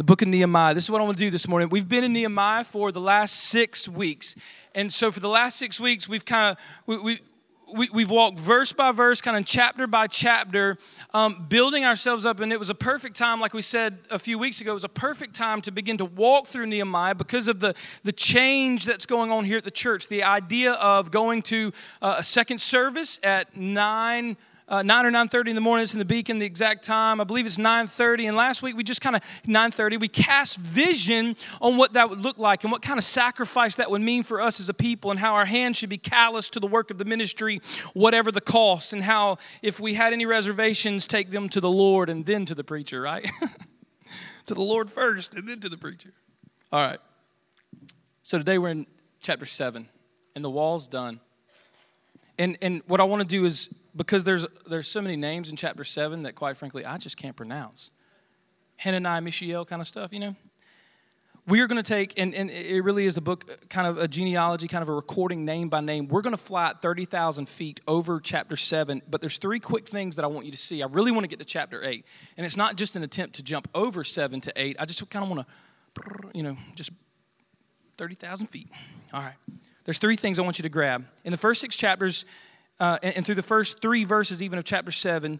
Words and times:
the 0.00 0.04
book 0.04 0.22
of 0.22 0.28
Nehemiah. 0.28 0.72
This 0.72 0.84
is 0.84 0.90
what 0.90 1.02
I 1.02 1.04
want 1.04 1.18
to 1.18 1.24
do 1.24 1.30
this 1.30 1.46
morning. 1.46 1.68
We've 1.68 1.86
been 1.86 2.04
in 2.04 2.14
Nehemiah 2.14 2.64
for 2.64 2.90
the 2.90 3.02
last 3.02 3.34
six 3.34 3.86
weeks. 3.86 4.34
And 4.74 4.90
so 4.90 5.12
for 5.12 5.20
the 5.20 5.28
last 5.28 5.58
six 5.58 5.78
weeks, 5.78 6.08
we've 6.08 6.24
kind 6.24 6.56
of, 6.56 6.64
we, 6.86 7.20
we, 7.74 7.90
we, 7.92 8.02
have 8.04 8.10
walked 8.10 8.38
verse 8.38 8.72
by 8.72 8.92
verse, 8.92 9.20
kind 9.20 9.36
of 9.36 9.44
chapter 9.44 9.86
by 9.86 10.06
chapter, 10.06 10.78
um, 11.12 11.44
building 11.50 11.84
ourselves 11.84 12.24
up. 12.24 12.40
And 12.40 12.50
it 12.50 12.58
was 12.58 12.70
a 12.70 12.74
perfect 12.74 13.14
time, 13.14 13.42
like 13.42 13.52
we 13.52 13.60
said 13.60 13.98
a 14.10 14.18
few 14.18 14.38
weeks 14.38 14.62
ago, 14.62 14.70
it 14.70 14.72
was 14.72 14.84
a 14.84 14.88
perfect 14.88 15.34
time 15.34 15.60
to 15.60 15.70
begin 15.70 15.98
to 15.98 16.06
walk 16.06 16.46
through 16.46 16.64
Nehemiah 16.64 17.14
because 17.14 17.46
of 17.46 17.60
the, 17.60 17.74
the 18.02 18.12
change 18.12 18.86
that's 18.86 19.04
going 19.04 19.30
on 19.30 19.44
here 19.44 19.58
at 19.58 19.64
the 19.64 19.70
church. 19.70 20.08
The 20.08 20.24
idea 20.24 20.72
of 20.72 21.10
going 21.10 21.42
to 21.42 21.72
uh, 22.00 22.14
a 22.16 22.24
second 22.24 22.62
service 22.62 23.20
at 23.22 23.54
9 23.54 24.38
uh, 24.70 24.82
9 24.82 25.06
or 25.06 25.10
9.30 25.10 25.48
in 25.48 25.54
the 25.56 25.60
morning. 25.60 25.82
It's 25.82 25.92
in 25.92 25.98
the 25.98 26.04
beacon, 26.04 26.38
the 26.38 26.46
exact 26.46 26.84
time. 26.84 27.20
I 27.20 27.24
believe 27.24 27.44
it's 27.44 27.58
9.30. 27.58 28.28
And 28.28 28.36
last 28.36 28.62
week 28.62 28.76
we 28.76 28.84
just 28.84 29.00
kind 29.00 29.16
of, 29.16 29.22
9.30, 29.46 30.00
we 30.00 30.08
cast 30.08 30.58
vision 30.58 31.36
on 31.60 31.76
what 31.76 31.94
that 31.94 32.08
would 32.08 32.20
look 32.20 32.38
like 32.38 32.62
and 32.62 32.70
what 32.70 32.80
kind 32.80 32.96
of 32.96 33.04
sacrifice 33.04 33.76
that 33.76 33.90
would 33.90 34.00
mean 34.00 34.22
for 34.22 34.40
us 34.40 34.60
as 34.60 34.68
a 34.68 34.74
people 34.74 35.10
and 35.10 35.18
how 35.18 35.34
our 35.34 35.44
hands 35.44 35.76
should 35.76 35.90
be 35.90 35.98
calloused 35.98 36.52
to 36.52 36.60
the 36.60 36.68
work 36.68 36.90
of 36.90 36.98
the 36.98 37.04
ministry, 37.04 37.60
whatever 37.94 38.30
the 38.30 38.40
cost. 38.40 38.92
And 38.92 39.02
how 39.02 39.38
if 39.60 39.80
we 39.80 39.94
had 39.94 40.12
any 40.12 40.24
reservations, 40.24 41.06
take 41.06 41.30
them 41.30 41.48
to 41.48 41.60
the 41.60 41.70
Lord 41.70 42.08
and 42.08 42.24
then 42.24 42.46
to 42.46 42.54
the 42.54 42.64
preacher, 42.64 43.00
right? 43.00 43.28
to 44.46 44.54
the 44.54 44.62
Lord 44.62 44.88
first 44.88 45.34
and 45.34 45.48
then 45.48 45.58
to 45.60 45.68
the 45.68 45.76
preacher. 45.76 46.12
All 46.72 46.86
right. 46.86 47.00
So 48.22 48.38
today 48.38 48.58
we're 48.58 48.68
in 48.68 48.86
chapter 49.20 49.46
7 49.46 49.88
and 50.36 50.44
the 50.44 50.50
wall's 50.50 50.86
done. 50.86 51.18
And, 52.38 52.56
and 52.62 52.82
what 52.86 53.00
I 53.00 53.04
want 53.04 53.20
to 53.20 53.28
do 53.28 53.44
is 53.44 53.74
because 53.94 54.24
there's 54.24 54.46
there's 54.68 54.88
so 54.88 55.00
many 55.00 55.16
names 55.16 55.50
in 55.50 55.56
chapter 55.56 55.84
7 55.84 56.22
that 56.22 56.34
quite 56.34 56.56
frankly 56.56 56.84
I 56.84 56.98
just 56.98 57.16
can't 57.16 57.36
pronounce. 57.36 57.90
Hananiah, 58.76 59.20
Mishael 59.20 59.64
kind 59.66 59.82
of 59.82 59.86
stuff, 59.86 60.12
you 60.12 60.20
know? 60.20 60.34
We 61.46 61.60
are 61.60 61.66
going 61.66 61.82
to 61.82 61.86
take, 61.86 62.18
and, 62.18 62.34
and 62.34 62.48
it 62.48 62.82
really 62.82 63.06
is 63.06 63.16
a 63.16 63.20
book, 63.20 63.68
kind 63.68 63.86
of 63.86 63.98
a 63.98 64.06
genealogy, 64.06 64.68
kind 64.68 64.82
of 64.82 64.88
a 64.88 64.94
recording 64.94 65.44
name 65.44 65.68
by 65.68 65.80
name. 65.80 66.06
We're 66.06 66.22
going 66.22 66.36
to 66.36 66.42
fly 66.42 66.70
at 66.70 66.80
30,000 66.80 67.48
feet 67.48 67.80
over 67.88 68.20
chapter 68.20 68.56
7, 68.56 69.02
but 69.10 69.20
there's 69.20 69.38
three 69.38 69.58
quick 69.58 69.88
things 69.88 70.16
that 70.16 70.24
I 70.24 70.28
want 70.28 70.46
you 70.46 70.52
to 70.52 70.58
see. 70.58 70.82
I 70.82 70.86
really 70.86 71.10
want 71.12 71.24
to 71.24 71.28
get 71.28 71.40
to 71.40 71.44
chapter 71.44 71.84
8. 71.84 72.04
And 72.36 72.46
it's 72.46 72.56
not 72.56 72.76
just 72.76 72.94
an 72.94 73.02
attempt 73.02 73.36
to 73.36 73.42
jump 73.42 73.68
over 73.74 74.04
7 74.04 74.40
to 74.42 74.52
8. 74.54 74.76
I 74.78 74.84
just 74.84 75.08
kind 75.10 75.24
of 75.24 75.30
want 75.30 75.46
to, 75.46 76.28
you 76.34 76.42
know, 76.42 76.56
just 76.74 76.90
30,000 77.98 78.46
feet. 78.46 78.68
All 79.12 79.20
right. 79.20 79.36
There's 79.84 79.98
three 79.98 80.16
things 80.16 80.38
I 80.38 80.42
want 80.42 80.58
you 80.58 80.62
to 80.62 80.68
grab. 80.68 81.04
In 81.24 81.32
the 81.32 81.38
first 81.38 81.60
six 81.60 81.76
chapters, 81.76 82.24
uh, 82.80 82.98
and, 83.02 83.18
and 83.18 83.26
through 83.26 83.36
the 83.36 83.42
first 83.42 83.80
three 83.80 84.04
verses, 84.04 84.42
even 84.42 84.58
of 84.58 84.64
chapter 84.64 84.90
7, 84.90 85.38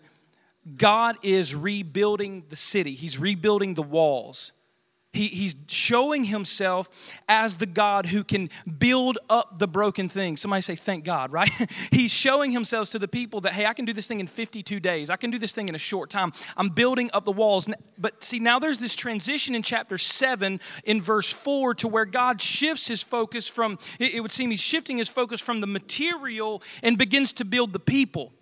God 0.76 1.16
is 1.22 1.54
rebuilding 1.54 2.44
the 2.48 2.56
city, 2.56 2.92
He's 2.92 3.18
rebuilding 3.18 3.74
the 3.74 3.82
walls. 3.82 4.52
He, 5.12 5.26
he's 5.26 5.56
showing 5.66 6.24
himself 6.24 6.88
as 7.28 7.56
the 7.56 7.66
God 7.66 8.06
who 8.06 8.22
can 8.22 8.48
build 8.78 9.18
up 9.28 9.58
the 9.58 9.66
broken 9.66 10.08
things. 10.08 10.40
Somebody 10.40 10.62
say, 10.62 10.76
Thank 10.76 11.04
God, 11.04 11.32
right? 11.32 11.50
he's 11.90 12.12
showing 12.12 12.52
himself 12.52 12.90
to 12.90 12.98
the 12.98 13.08
people 13.08 13.40
that, 13.40 13.52
hey, 13.52 13.66
I 13.66 13.72
can 13.72 13.84
do 13.84 13.92
this 13.92 14.06
thing 14.06 14.20
in 14.20 14.28
52 14.28 14.78
days. 14.78 15.10
I 15.10 15.16
can 15.16 15.30
do 15.30 15.38
this 15.38 15.52
thing 15.52 15.68
in 15.68 15.74
a 15.74 15.78
short 15.78 16.10
time. 16.10 16.32
I'm 16.56 16.68
building 16.68 17.10
up 17.12 17.24
the 17.24 17.32
walls. 17.32 17.68
But 17.98 18.22
see, 18.22 18.38
now 18.38 18.60
there's 18.60 18.78
this 18.78 18.94
transition 18.94 19.54
in 19.56 19.62
chapter 19.62 19.98
7 19.98 20.60
in 20.84 21.00
verse 21.00 21.32
4 21.32 21.74
to 21.76 21.88
where 21.88 22.04
God 22.04 22.40
shifts 22.40 22.86
his 22.86 23.02
focus 23.02 23.48
from, 23.48 23.78
it 23.98 24.22
would 24.22 24.32
seem 24.32 24.50
he's 24.50 24.60
shifting 24.60 24.98
his 24.98 25.08
focus 25.08 25.40
from 25.40 25.60
the 25.60 25.66
material 25.66 26.62
and 26.82 26.96
begins 26.96 27.32
to 27.34 27.44
build 27.44 27.72
the 27.72 27.80
people. 27.80 28.32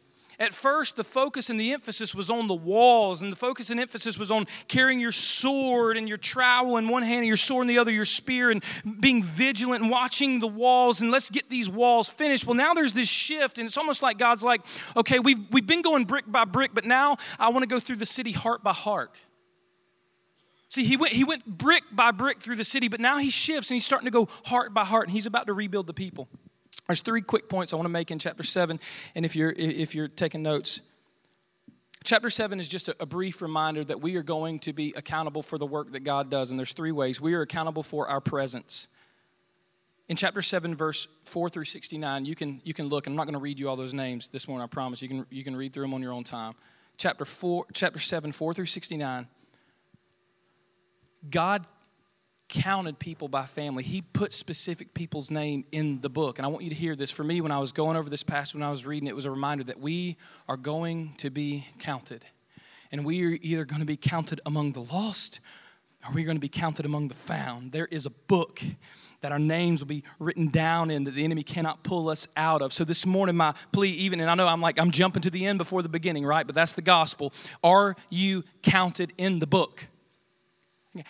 At 0.41 0.53
first, 0.53 0.95
the 0.95 1.03
focus 1.03 1.51
and 1.51 1.59
the 1.59 1.73
emphasis 1.73 2.15
was 2.15 2.31
on 2.31 2.47
the 2.47 2.55
walls, 2.55 3.23
and 3.23 3.33
the 3.33 3.37
focus 3.37 3.71
and 3.71 3.81
emphasis 3.81 4.17
was 4.17 4.31
on 4.31 4.47
carrying 4.69 5.01
your 5.01 5.11
sword 5.11 5.97
and 5.97 6.09
your 6.09 6.17
trowel 6.17 6.77
in 6.77 6.89
one 6.89 7.03
hand 7.03 7.19
and 7.19 7.27
your 7.27 7.37
sword 7.37 7.63
in 7.63 7.69
the 7.69 7.79
other, 7.79 7.91
your 7.91 8.05
spear, 8.05 8.51
and 8.51 8.63
being 9.01 9.25
vigilant 9.25 9.83
and 9.83 9.91
watching 9.91 10.39
the 10.39 10.47
walls, 10.47 11.01
and 11.01 11.11
let's 11.11 11.29
get 11.29 11.51
these 11.51 11.69
walls 11.69 12.09
finished. 12.09 12.47
Well, 12.47 12.55
now 12.55 12.73
there's 12.73 12.93
this 12.93 13.09
shift, 13.09 13.59
and 13.59 13.67
it's 13.67 13.77
almost 13.77 14.01
like 14.01 14.17
God's 14.17 14.45
like, 14.45 14.61
okay, 14.97 15.19
we've, 15.19 15.41
we've 15.51 15.67
been 15.67 15.83
going 15.83 16.05
brick 16.05 16.25
by 16.31 16.45
brick, 16.45 16.71
but 16.73 16.85
now 16.85 17.17
I 17.41 17.49
want 17.49 17.65
to 17.65 17.69
go 17.69 17.81
through 17.81 17.97
the 17.97 18.07
city 18.07 18.31
heart 18.31 18.63
by 18.63 18.73
heart. 18.73 19.11
See, 20.69 20.85
he 20.85 20.97
went, 20.97 21.15
he 21.15 21.25
went 21.25 21.47
brick 21.47 21.83
by 21.91 22.13
brick 22.13 22.41
through 22.41 22.57
the 22.57 22.65
city, 22.65 22.87
but 22.87 23.01
now 23.01 23.19
he 23.19 23.31
shifts 23.31 23.71
and 23.71 23.75
he's 23.75 23.87
starting 23.87 24.07
to 24.07 24.13
go 24.13 24.29
heart 24.45 24.73
by 24.73 24.85
heart, 24.85 25.07
and 25.07 25.13
he's 25.13 25.27
about 25.27 25.47
to 25.49 25.53
rebuild 25.53 25.89
the 25.89 25.95
people. 25.95 26.29
There's 26.89 27.03
three 27.03 27.21
quick 27.21 27.51
points 27.51 27.75
I 27.75 27.77
want 27.77 27.85
to 27.85 27.91
make 27.91 28.11
in 28.11 28.19
chapter 28.19 28.43
7, 28.43 28.81
and 29.15 29.25
if 29.27 29.37
you're, 29.37 29.51
if 29.51 29.95
you're 29.95 30.09
taking 30.09 30.43
notes, 30.43 30.81
chapter 32.03 32.31
7 32.31 32.59
is 32.59 32.67
just 32.67 32.89
a, 32.89 33.05
brief 33.05 33.43
reminder 33.43 33.85
that 33.85 34.01
we 34.01 34.17
are 34.17 34.23
going 34.23 34.59
to 34.61 34.73
be 34.73 34.95
accountable 34.97 35.43
for 35.43 35.59
the 35.59 35.67
work 35.67 35.93
that 35.93 36.01
God 36.01 36.31
does, 36.31 36.51
and 36.51 36.59
there's 36.59 36.73
three 36.73 36.91
ways. 36.91 37.21
We 37.21 37.35
are 37.35 37.43
accountable 37.43 37.83
for 37.83 38.09
our 38.09 38.23
presence. 38.23 38.89
In 40.09 40.17
chapter 40.17 40.41
7, 40.41 40.75
verse 40.75 41.09
4 41.25 41.51
through 41.51 41.67
69, 41.67 42.25
you 42.25 42.35
can, 42.35 42.63
you 42.65 42.73
can 42.73 42.89
look, 42.89 43.07
I'm 43.07 43.15
not 43.15 43.25
going 43.25 43.35
to 43.35 43.39
read 43.39 43.59
you 43.59 43.69
all 43.69 43.77
those 43.77 43.93
names 43.93 44.31
this 44.31 44.49
morning, 44.49 44.65
I 44.65 44.69
promise. 44.69 45.03
You 45.03 45.09
can, 45.09 45.27
you 45.29 45.45
can 45.45 45.55
read 45.55 45.75
through 45.75 45.85
them 45.85 45.93
on 45.93 46.01
your 46.01 46.15
own 46.15 46.25
time. 46.25 46.55
Chapter, 46.97 47.27
4, 47.27 47.67
chapter 47.75 47.99
7, 47.99 48.33
4 48.33 48.55
through 48.55 48.65
69, 48.65 49.29
God 51.29 51.67
counted 52.49 52.99
people 52.99 53.29
by 53.29 53.45
family. 53.45 53.83
He 53.83 54.01
put 54.01 54.33
specific 54.33 54.95
people's 54.95 55.31
name 55.31 55.65
in 55.71 56.01
the 56.01 56.09
book. 56.09 56.39
And 56.39 56.47
I 56.47 56.49
want 56.49 56.65
you 56.65 56.71
to 56.71 56.75
hear 56.75 56.97
this. 56.97 57.11
For 57.11 57.25
me, 57.25 57.41
when 57.41 57.53
I 57.53 57.59
was 57.59 57.73
going 57.73 57.97
over 57.97 58.09
this 58.09 58.23
passage, 58.23 58.55
when 58.55 58.63
I 58.63 58.71
was 58.71 58.87
reading, 58.87 59.09
it 59.09 59.17
was 59.17 59.27
a 59.27 59.31
reminder 59.31 59.65
that 59.65 59.79
we 59.79 60.17
are 60.49 60.57
going 60.57 61.15
to 61.19 61.31
be 61.31 61.67
counted. 61.79 62.25
And 62.91 63.05
we 63.05 63.25
are 63.25 63.39
either 63.43 63.65
going 63.65 63.81
to 63.81 63.87
be 63.87 63.99
counted 63.99 64.41
among 64.47 64.73
the 64.73 64.81
lost 64.81 65.41
or 66.07 66.15
we're 66.15 66.25
going 66.25 66.37
to 66.37 66.41
be 66.41 66.49
counted 66.49 66.87
among 66.87 67.09
the 67.09 67.15
found. 67.15 67.73
There 67.73 67.87
is 67.87 68.07
a 68.07 68.11
book 68.11 68.63
that 69.21 69.33
our 69.33 69.39
names 69.39 69.81
will 69.81 69.89
be 69.89 70.05
written 70.21 70.49
down 70.49 70.91
in 70.91 71.05
that 71.05 71.11
the 71.11 71.25
enemy 71.25 71.43
cannot 71.43 71.83
pull 71.83 72.09
us 72.09 72.29
out 72.37 72.63
of. 72.63 72.73
So 72.73 72.85
this 72.85 73.05
morning, 73.05 73.37
my 73.37 73.53
plea, 73.73 73.91
even, 73.91 74.21
and 74.21 74.31
I 74.31 74.35
know 74.35 74.47
I'm 74.47 74.61
like, 74.61 74.79
I'm 74.79 74.93
jumping 74.93 75.23
to 75.23 75.31
the 75.31 75.47
end 75.47 75.59
before 75.59 75.83
the 75.83 75.89
beginning, 75.89 76.25
right? 76.25 76.47
But 76.47 76.55
that's 76.55 76.75
the 76.75 76.83
gospel. 76.83 77.33
Are 77.65 77.97
you 78.11 78.45
counted 78.63 79.13
in 79.19 79.41
the 79.41 79.47
book? 79.47 79.89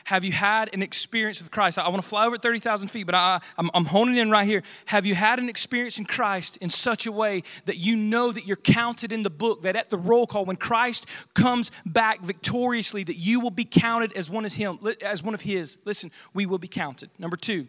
Have 0.04 0.24
you 0.24 0.32
had 0.32 0.72
an 0.74 0.82
experience 0.82 1.40
with 1.40 1.50
Christ? 1.50 1.78
I 1.78 1.88
want 1.88 2.02
to 2.02 2.08
fly 2.08 2.26
over 2.26 2.34
at 2.34 2.42
30,000 2.42 2.88
feet, 2.88 3.04
but 3.04 3.14
I, 3.14 3.40
I'm, 3.56 3.70
I'm 3.74 3.84
honing 3.84 4.16
in 4.16 4.30
right 4.30 4.46
here. 4.46 4.62
Have 4.86 5.06
you 5.06 5.14
had 5.14 5.38
an 5.38 5.48
experience 5.48 5.98
in 5.98 6.04
Christ 6.04 6.56
in 6.58 6.68
such 6.68 7.06
a 7.06 7.12
way 7.12 7.42
that 7.66 7.78
you 7.78 7.96
know 7.96 8.32
that 8.32 8.46
you're 8.46 8.56
counted 8.56 9.12
in 9.12 9.22
the 9.22 9.30
book, 9.30 9.62
that 9.62 9.76
at 9.76 9.90
the 9.90 9.96
roll 9.96 10.26
call, 10.26 10.44
when 10.44 10.56
Christ 10.56 11.06
comes 11.34 11.70
back 11.86 12.20
victoriously, 12.20 13.04
that 13.04 13.16
you 13.16 13.40
will 13.40 13.50
be 13.50 13.64
counted 13.64 14.12
as 14.14 14.30
one 14.30 14.44
of 14.44 14.52
Him, 14.52 14.78
as 15.04 15.22
one 15.22 15.34
of 15.34 15.40
His? 15.40 15.78
Listen, 15.84 16.10
we 16.34 16.46
will 16.46 16.58
be 16.58 16.68
counted. 16.68 17.10
Number 17.18 17.36
two, 17.36 17.68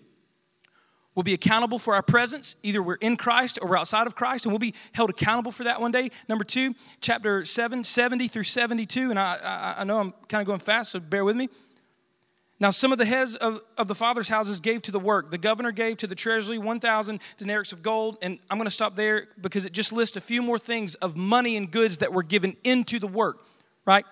we'll 1.15 1.23
be 1.23 1.33
accountable 1.33 1.79
for 1.79 1.95
our 1.95 2.03
presence. 2.03 2.55
Either 2.63 2.81
we're 2.81 2.95
in 2.95 3.17
Christ 3.17 3.59
or 3.61 3.69
we're 3.69 3.77
outside 3.77 4.07
of 4.07 4.15
Christ, 4.15 4.45
and 4.45 4.51
we'll 4.51 4.59
be 4.59 4.73
held 4.93 5.09
accountable 5.09 5.51
for 5.51 5.65
that 5.65 5.81
one 5.81 5.91
day. 5.91 6.09
Number 6.27 6.43
two, 6.43 6.75
chapter 7.01 7.45
7, 7.45 7.83
70 7.83 8.27
through 8.27 8.43
72, 8.43 9.09
and 9.09 9.19
I, 9.19 9.37
I, 9.43 9.81
I 9.81 9.83
know 9.83 9.99
I'm 9.99 10.13
kind 10.27 10.41
of 10.41 10.47
going 10.47 10.59
fast, 10.59 10.91
so 10.91 10.99
bear 10.99 11.25
with 11.25 11.35
me. 11.35 11.49
Now, 12.61 12.71
some 12.71 12.91
of 12.91 12.97
the 12.97 13.05
heads 13.05 13.35
of, 13.35 13.61
of 13.77 13.87
the 13.87 13.95
father's 13.95 14.27
houses 14.27 14.59
gave 14.59 14.81
to 14.83 14.91
the 14.91 14.99
work. 14.99 15.31
The 15.31 15.37
governor 15.37 15.71
gave 15.71 15.97
to 15.97 16.07
the 16.07 16.15
treasury 16.15 16.57
1,000 16.57 17.21
denarius 17.37 17.71
of 17.71 17.81
gold. 17.81 18.17
And 18.21 18.37
I'm 18.51 18.57
going 18.57 18.65
to 18.65 18.71
stop 18.71 18.97
there 18.97 19.27
because 19.39 19.65
it 19.65 19.71
just 19.71 19.93
lists 19.93 20.17
a 20.17 20.21
few 20.21 20.41
more 20.41 20.59
things 20.59 20.95
of 20.95 21.15
money 21.15 21.55
and 21.55 21.71
goods 21.71 21.99
that 21.99 22.11
were 22.11 22.23
given 22.23 22.55
into 22.65 22.99
the 22.99 23.07
work, 23.07 23.39
right? 23.85 24.03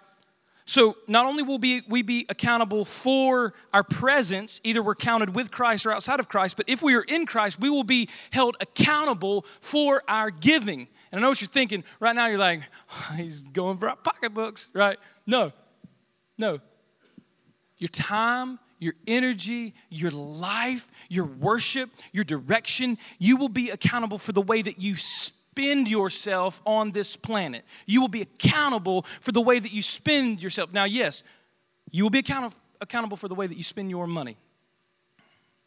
So 0.65 0.95
not 1.07 1.25
only 1.25 1.43
will 1.43 1.59
be, 1.59 1.81
we 1.89 2.03
be 2.03 2.25
accountable 2.29 2.85
for 2.85 3.53
our 3.73 3.83
presence, 3.83 4.61
either 4.63 4.81
we're 4.81 4.95
counted 4.95 5.35
with 5.35 5.51
Christ 5.51 5.85
or 5.85 5.91
outside 5.91 6.19
of 6.19 6.29
Christ, 6.29 6.57
but 6.57 6.69
if 6.69 6.81
we 6.81 6.93
are 6.95 7.03
in 7.07 7.25
Christ, 7.25 7.59
we 7.59 7.69
will 7.69 7.85
be 7.85 8.09
held 8.31 8.57
accountable 8.61 9.45
for 9.61 10.03
our 10.07 10.29
giving. 10.29 10.87
And 11.11 11.19
I 11.19 11.21
know 11.21 11.29
what 11.29 11.41
you're 11.41 11.49
thinking 11.49 11.83
right 11.99 12.15
now. 12.15 12.27
You're 12.27 12.37
like, 12.37 12.61
he's 13.15 13.41
going 13.41 13.77
for 13.77 13.89
our 13.89 13.95
pocketbooks, 13.97 14.69
right? 14.73 14.97
No, 15.25 15.51
no 16.37 16.59
your 17.77 17.89
time, 17.89 18.59
your 18.79 18.93
energy, 19.07 19.73
your 19.89 20.11
life, 20.11 20.89
your 21.09 21.25
worship, 21.25 21.89
your 22.11 22.23
direction. 22.23 22.97
You 23.19 23.37
will 23.37 23.49
be 23.49 23.69
accountable 23.69 24.17
for 24.17 24.31
the 24.31 24.41
way 24.41 24.61
that 24.61 24.81
you 24.81 24.95
spend 24.95 25.87
yourself 25.87 26.61
on 26.65 26.91
this 26.91 27.15
planet. 27.15 27.65
You 27.85 28.01
will 28.01 28.07
be 28.07 28.21
accountable 28.21 29.03
for 29.03 29.31
the 29.31 29.41
way 29.41 29.59
that 29.59 29.73
you 29.73 29.81
spend 29.81 30.41
yourself. 30.41 30.71
Now, 30.73 30.85
yes, 30.85 31.23
you 31.91 32.03
will 32.03 32.11
be 32.11 32.19
accountable, 32.19 32.57
accountable 32.81 33.17
for 33.17 33.27
the 33.27 33.35
way 33.35 33.47
that 33.47 33.57
you 33.57 33.63
spend 33.63 33.89
your 33.89 34.07
money. 34.07 34.37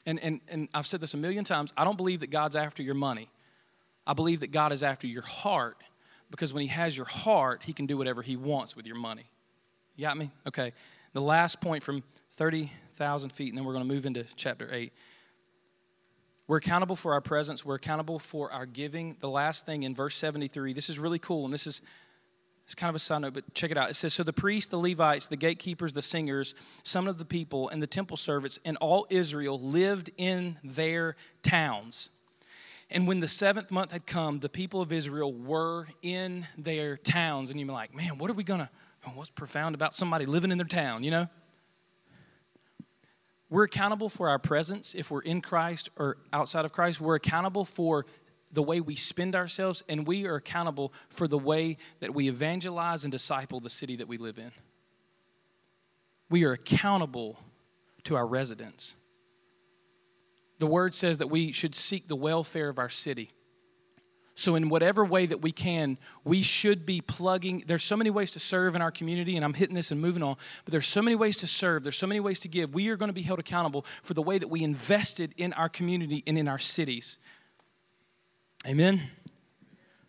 And, 0.06 0.18
and, 0.20 0.40
and 0.48 0.68
I've 0.72 0.86
said 0.86 1.00
this 1.00 1.14
a 1.14 1.16
million 1.16 1.44
times 1.44 1.72
I 1.76 1.84
don't 1.84 1.96
believe 1.96 2.20
that 2.20 2.30
God's 2.30 2.56
after 2.56 2.82
your 2.82 2.94
money. 2.94 3.28
I 4.06 4.14
believe 4.14 4.40
that 4.40 4.50
God 4.50 4.72
is 4.72 4.82
after 4.82 5.06
your 5.06 5.22
heart 5.22 5.76
because 6.30 6.52
when 6.52 6.62
He 6.62 6.68
has 6.68 6.96
your 6.96 7.06
heart, 7.06 7.62
He 7.64 7.72
can 7.72 7.86
do 7.86 7.98
whatever 7.98 8.22
He 8.22 8.36
wants 8.36 8.74
with 8.74 8.86
your 8.86 8.96
money. 8.96 9.24
You 9.96 10.06
got 10.06 10.16
me? 10.16 10.30
Okay. 10.46 10.72
The 11.12 11.20
last 11.20 11.60
point 11.60 11.82
from 11.82 12.02
30,000 12.32 13.30
feet, 13.30 13.48
and 13.48 13.58
then 13.58 13.64
we're 13.64 13.72
going 13.72 13.86
to 13.86 13.92
move 13.92 14.06
into 14.06 14.24
chapter 14.36 14.68
8. 14.72 14.92
We're 16.46 16.58
accountable 16.58 16.96
for 16.96 17.12
our 17.12 17.20
presence, 17.20 17.64
we're 17.64 17.76
accountable 17.76 18.18
for 18.18 18.52
our 18.52 18.66
giving. 18.66 19.16
The 19.20 19.28
last 19.28 19.66
thing 19.66 19.82
in 19.84 19.94
verse 19.94 20.16
73, 20.16 20.72
this 20.72 20.88
is 20.88 20.98
really 20.98 21.18
cool, 21.18 21.44
and 21.44 21.52
this 21.52 21.66
is 21.66 21.82
It's 22.70 22.76
kind 22.76 22.88
of 22.88 22.94
a 22.94 23.00
side 23.00 23.22
note, 23.22 23.34
but 23.34 23.52
check 23.52 23.72
it 23.72 23.76
out. 23.76 23.90
It 23.90 23.94
says 23.94 24.14
So 24.14 24.22
the 24.22 24.32
priests, 24.32 24.70
the 24.70 24.78
Levites, 24.78 25.26
the 25.26 25.36
gatekeepers, 25.36 25.92
the 25.92 26.02
singers, 26.02 26.54
some 26.84 27.08
of 27.08 27.18
the 27.18 27.24
people, 27.24 27.68
and 27.68 27.82
the 27.82 27.88
temple 27.88 28.16
servants, 28.16 28.60
and 28.64 28.76
all 28.76 29.08
Israel 29.10 29.58
lived 29.58 30.10
in 30.16 30.56
their 30.62 31.16
towns. 31.42 32.10
And 32.88 33.08
when 33.08 33.18
the 33.18 33.26
seventh 33.26 33.72
month 33.72 33.90
had 33.90 34.06
come, 34.06 34.38
the 34.38 34.48
people 34.48 34.80
of 34.80 34.92
Israel 34.92 35.32
were 35.32 35.88
in 36.02 36.46
their 36.56 36.96
towns. 36.96 37.50
And 37.50 37.58
you're 37.58 37.68
like, 37.70 37.92
man, 37.92 38.18
what 38.18 38.30
are 38.30 38.34
we 38.34 38.44
going 38.44 38.60
to, 38.60 38.70
what's 39.14 39.30
profound 39.30 39.74
about 39.74 39.94
somebody 39.94 40.26
living 40.26 40.50
in 40.50 40.58
their 40.58 40.66
town, 40.66 41.04
you 41.04 41.10
know? 41.10 41.26
We're 43.48 43.64
accountable 43.64 44.08
for 44.08 44.28
our 44.28 44.38
presence 44.38 44.94
if 44.94 45.10
we're 45.10 45.22
in 45.22 45.40
Christ 45.40 45.90
or 45.96 46.18
outside 46.32 46.64
of 46.64 46.72
Christ. 46.72 47.00
We're 47.00 47.16
accountable 47.16 47.64
for 47.64 48.06
the 48.52 48.62
way 48.62 48.80
we 48.80 48.94
spend 48.94 49.34
ourselves, 49.34 49.82
and 49.88 50.06
we 50.06 50.26
are 50.26 50.36
accountable 50.36 50.92
for 51.08 51.26
the 51.26 51.38
way 51.38 51.76
that 52.00 52.14
we 52.14 52.28
evangelize 52.28 53.04
and 53.04 53.12
disciple 53.12 53.60
the 53.60 53.70
city 53.70 53.96
that 53.96 54.08
we 54.08 54.18
live 54.18 54.38
in. 54.38 54.52
We 56.28 56.44
are 56.44 56.52
accountable 56.52 57.38
to 58.04 58.16
our 58.16 58.26
residents. 58.26 58.94
The 60.58 60.66
word 60.66 60.94
says 60.94 61.18
that 61.18 61.28
we 61.28 61.52
should 61.52 61.74
seek 61.74 62.06
the 62.06 62.16
welfare 62.16 62.68
of 62.68 62.78
our 62.78 62.88
city. 62.88 63.30
So, 64.34 64.54
in 64.54 64.68
whatever 64.68 65.04
way 65.04 65.26
that 65.26 65.42
we 65.42 65.52
can, 65.52 65.98
we 66.24 66.42
should 66.42 66.86
be 66.86 67.00
plugging. 67.00 67.64
There's 67.66 67.84
so 67.84 67.96
many 67.96 68.10
ways 68.10 68.30
to 68.32 68.40
serve 68.40 68.74
in 68.74 68.80
our 68.80 68.90
community, 68.90 69.36
and 69.36 69.44
I'm 69.44 69.52
hitting 69.52 69.74
this 69.74 69.90
and 69.90 70.00
moving 70.00 70.22
on, 70.22 70.36
but 70.64 70.72
there's 70.72 70.86
so 70.86 71.02
many 71.02 71.16
ways 71.16 71.38
to 71.38 71.46
serve. 71.46 71.82
There's 71.82 71.98
so 71.98 72.06
many 72.06 72.20
ways 72.20 72.40
to 72.40 72.48
give. 72.48 72.72
We 72.72 72.88
are 72.88 72.96
going 72.96 73.10
to 73.10 73.14
be 73.14 73.22
held 73.22 73.38
accountable 73.38 73.82
for 74.02 74.14
the 74.14 74.22
way 74.22 74.38
that 74.38 74.48
we 74.48 74.62
invested 74.62 75.34
in 75.36 75.52
our 75.54 75.68
community 75.68 76.22
and 76.26 76.38
in 76.38 76.48
our 76.48 76.58
cities. 76.58 77.18
Amen? 78.66 79.00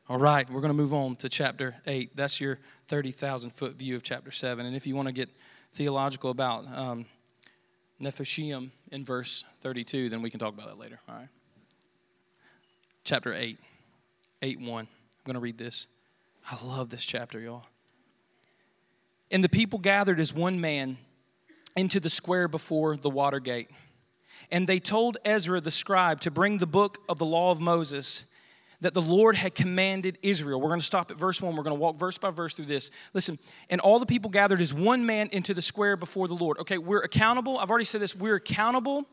All 0.09 0.17
right, 0.17 0.49
we're 0.49 0.59
going 0.59 0.73
to 0.73 0.77
move 0.77 0.93
on 0.93 1.15
to 1.15 1.29
chapter 1.29 1.73
8. 1.87 2.17
That's 2.17 2.41
your 2.41 2.59
30,000 2.87 3.51
foot 3.51 3.75
view 3.75 3.95
of 3.95 4.03
chapter 4.03 4.29
7. 4.29 4.65
And 4.65 4.75
if 4.75 4.85
you 4.85 4.93
want 4.93 5.07
to 5.07 5.13
get 5.13 5.29
theological 5.71 6.31
about 6.31 6.65
um, 6.75 7.05
Nephishim 8.01 8.71
in 8.91 9.05
verse 9.05 9.45
32, 9.61 10.09
then 10.09 10.21
we 10.21 10.29
can 10.29 10.39
talk 10.39 10.53
about 10.53 10.67
that 10.67 10.77
later. 10.77 10.99
All 11.07 11.15
right. 11.15 11.29
Chapter 13.05 13.33
8, 13.33 13.57
8 14.41 14.59
1. 14.59 14.79
I'm 14.79 14.87
going 15.25 15.35
to 15.35 15.39
read 15.39 15.57
this. 15.57 15.87
I 16.49 16.57
love 16.65 16.89
this 16.89 17.05
chapter, 17.05 17.39
y'all. 17.39 17.65
And 19.29 19.43
the 19.43 19.49
people 19.49 19.79
gathered 19.79 20.19
as 20.19 20.33
one 20.33 20.59
man 20.59 20.97
into 21.75 21.99
the 21.99 22.09
square 22.09 22.47
before 22.47 22.97
the 22.97 23.09
water 23.09 23.39
gate. 23.39 23.69
And 24.51 24.67
they 24.67 24.79
told 24.79 25.17
Ezra 25.23 25.61
the 25.61 25.71
scribe 25.71 26.21
to 26.21 26.31
bring 26.31 26.57
the 26.57 26.67
book 26.67 26.97
of 27.07 27.19
the 27.19 27.25
law 27.25 27.51
of 27.51 27.61
Moses 27.61 28.25
that 28.81 28.95
the 28.95 29.01
Lord 29.01 29.35
had 29.35 29.53
commanded 29.53 30.17
Israel. 30.23 30.59
We're 30.59 30.69
going 30.69 30.79
to 30.79 30.85
stop 30.85 31.11
at 31.11 31.17
verse 31.17 31.39
1. 31.39 31.55
We're 31.55 31.63
going 31.63 31.75
to 31.75 31.79
walk 31.79 31.97
verse 31.97 32.17
by 32.17 32.31
verse 32.31 32.53
through 32.53 32.65
this. 32.65 32.89
Listen, 33.13 33.37
and 33.69 33.79
all 33.79 33.99
the 33.99 34.07
people 34.07 34.31
gathered 34.31 34.59
as 34.59 34.73
one 34.73 35.05
man 35.05 35.29
into 35.31 35.53
the 35.53 35.61
square 35.61 35.95
before 35.95 36.27
the 36.27 36.33
Lord. 36.33 36.57
Okay, 36.59 36.79
we're 36.79 37.01
accountable. 37.01 37.59
I've 37.59 37.69
already 37.69 37.85
said 37.85 38.01
this. 38.01 38.15
We're 38.15 38.35
accountable 38.35 39.07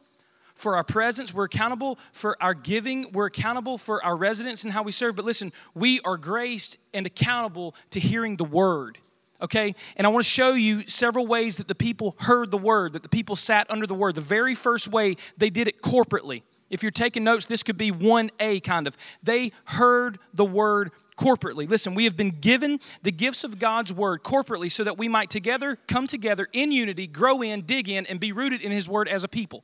for 0.58 0.76
our 0.76 0.84
presence. 0.84 1.32
We're 1.32 1.44
accountable 1.44 1.98
for 2.12 2.36
our 2.42 2.52
giving. 2.52 3.12
We're 3.12 3.26
accountable 3.26 3.78
for 3.78 4.04
our 4.04 4.16
residence 4.16 4.64
and 4.64 4.72
how 4.72 4.82
we 4.82 4.92
serve. 4.92 5.16
But 5.16 5.24
listen, 5.24 5.52
we 5.72 6.00
are 6.04 6.16
graced 6.16 6.78
and 6.92 7.06
accountable 7.06 7.74
to 7.90 8.00
hearing 8.00 8.36
the 8.36 8.44
word. 8.44 8.98
Okay? 9.40 9.74
And 9.96 10.04
I 10.04 10.10
want 10.10 10.24
to 10.24 10.30
show 10.30 10.54
you 10.54 10.82
several 10.88 11.28
ways 11.28 11.58
that 11.58 11.68
the 11.68 11.76
people 11.76 12.16
heard 12.18 12.50
the 12.50 12.58
word, 12.58 12.94
that 12.94 13.04
the 13.04 13.08
people 13.08 13.36
sat 13.36 13.70
under 13.70 13.86
the 13.86 13.94
word. 13.94 14.16
The 14.16 14.20
very 14.20 14.56
first 14.56 14.88
way, 14.88 15.14
they 15.36 15.48
did 15.48 15.68
it 15.68 15.80
corporately. 15.80 16.42
If 16.70 16.82
you're 16.82 16.90
taking 16.90 17.22
notes, 17.22 17.46
this 17.46 17.62
could 17.62 17.78
be 17.78 17.92
1A 17.92 18.62
kind 18.64 18.88
of. 18.88 18.96
They 19.22 19.52
heard 19.64 20.18
the 20.34 20.44
word 20.44 20.90
corporately. 21.16 21.68
Listen, 21.68 21.94
we 21.94 22.04
have 22.04 22.16
been 22.16 22.30
given 22.30 22.80
the 23.02 23.12
gifts 23.12 23.44
of 23.44 23.60
God's 23.60 23.92
word 23.92 24.24
corporately 24.24 24.70
so 24.72 24.82
that 24.84 24.98
we 24.98 25.08
might 25.08 25.30
together 25.30 25.78
come 25.86 26.08
together 26.08 26.48
in 26.52 26.72
unity, 26.72 27.06
grow 27.06 27.42
in, 27.42 27.62
dig 27.62 27.88
in, 27.88 28.06
and 28.06 28.18
be 28.18 28.32
rooted 28.32 28.60
in 28.60 28.72
his 28.72 28.88
word 28.88 29.06
as 29.06 29.22
a 29.22 29.28
people. 29.28 29.62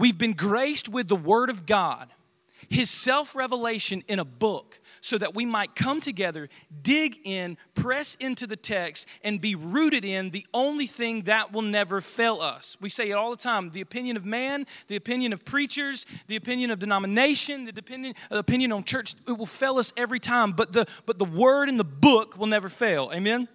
We've 0.00 0.18
been 0.18 0.32
graced 0.32 0.88
with 0.88 1.08
the 1.08 1.14
word 1.14 1.50
of 1.50 1.66
God 1.66 2.08
his 2.70 2.88
self 2.88 3.34
revelation 3.34 4.02
in 4.06 4.18
a 4.20 4.24
book 4.24 4.80
so 5.00 5.18
that 5.18 5.34
we 5.34 5.44
might 5.44 5.74
come 5.74 6.00
together, 6.00 6.48
dig 6.82 7.18
in, 7.24 7.58
press 7.74 8.14
into 8.14 8.46
the 8.46 8.56
text, 8.56 9.08
and 9.24 9.40
be 9.40 9.56
rooted 9.56 10.04
in 10.04 10.30
the 10.30 10.46
only 10.54 10.86
thing 10.86 11.22
that 11.22 11.52
will 11.52 11.62
never 11.62 12.00
fail 12.00 12.40
us. 12.40 12.76
We 12.80 12.88
say 12.88 13.10
it 13.10 13.14
all 13.14 13.30
the 13.30 13.36
time 13.36 13.70
the 13.70 13.80
opinion 13.80 14.16
of 14.16 14.24
man, 14.24 14.66
the 14.86 14.96
opinion 14.96 15.32
of 15.32 15.44
preachers, 15.44 16.06
the 16.28 16.36
opinion 16.36 16.70
of 16.70 16.78
denomination, 16.78 17.64
the 17.64 17.74
opinion, 17.76 18.14
opinion 18.30 18.72
on 18.72 18.84
church, 18.84 19.14
it 19.26 19.36
will 19.36 19.46
fail 19.46 19.78
us 19.78 19.92
every 19.96 20.20
time, 20.20 20.52
but 20.52 20.72
the, 20.72 20.86
but 21.06 21.18
the 21.18 21.24
word 21.24 21.68
in 21.68 21.76
the 21.76 21.84
book 21.84 22.38
will 22.38 22.46
never 22.46 22.68
fail. 22.68 23.10
Amen? 23.12 23.48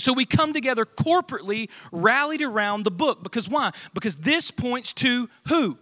So 0.00 0.12
we 0.12 0.24
come 0.24 0.52
together 0.52 0.84
corporately, 0.84 1.70
rallied 1.92 2.42
around 2.42 2.84
the 2.84 2.90
book. 2.90 3.22
Because 3.22 3.48
why? 3.48 3.72
Because 3.94 4.16
this 4.16 4.50
points 4.50 4.92
to 4.94 5.28
who? 5.48 5.78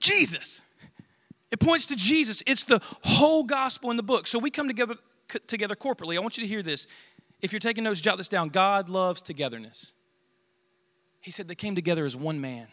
Jesus. 0.00 0.62
It 1.50 1.60
points 1.60 1.86
to 1.86 1.96
Jesus. 1.96 2.42
It's 2.46 2.64
the 2.64 2.80
whole 3.02 3.44
gospel 3.44 3.90
in 3.90 3.96
the 3.96 4.02
book. 4.02 4.26
So 4.26 4.38
we 4.38 4.50
come 4.50 4.68
together, 4.68 4.96
together 5.46 5.74
corporately. 5.74 6.16
I 6.16 6.20
want 6.20 6.36
you 6.36 6.42
to 6.42 6.48
hear 6.48 6.62
this. 6.62 6.86
If 7.40 7.52
you're 7.52 7.60
taking 7.60 7.84
notes, 7.84 8.00
jot 8.00 8.16
this 8.16 8.28
down. 8.28 8.48
God 8.48 8.88
loves 8.88 9.22
togetherness. 9.22 9.92
He 11.20 11.30
said 11.30 11.48
they 11.48 11.54
came 11.54 11.74
together 11.74 12.04
as 12.04 12.16
one 12.16 12.40
man. 12.40 12.68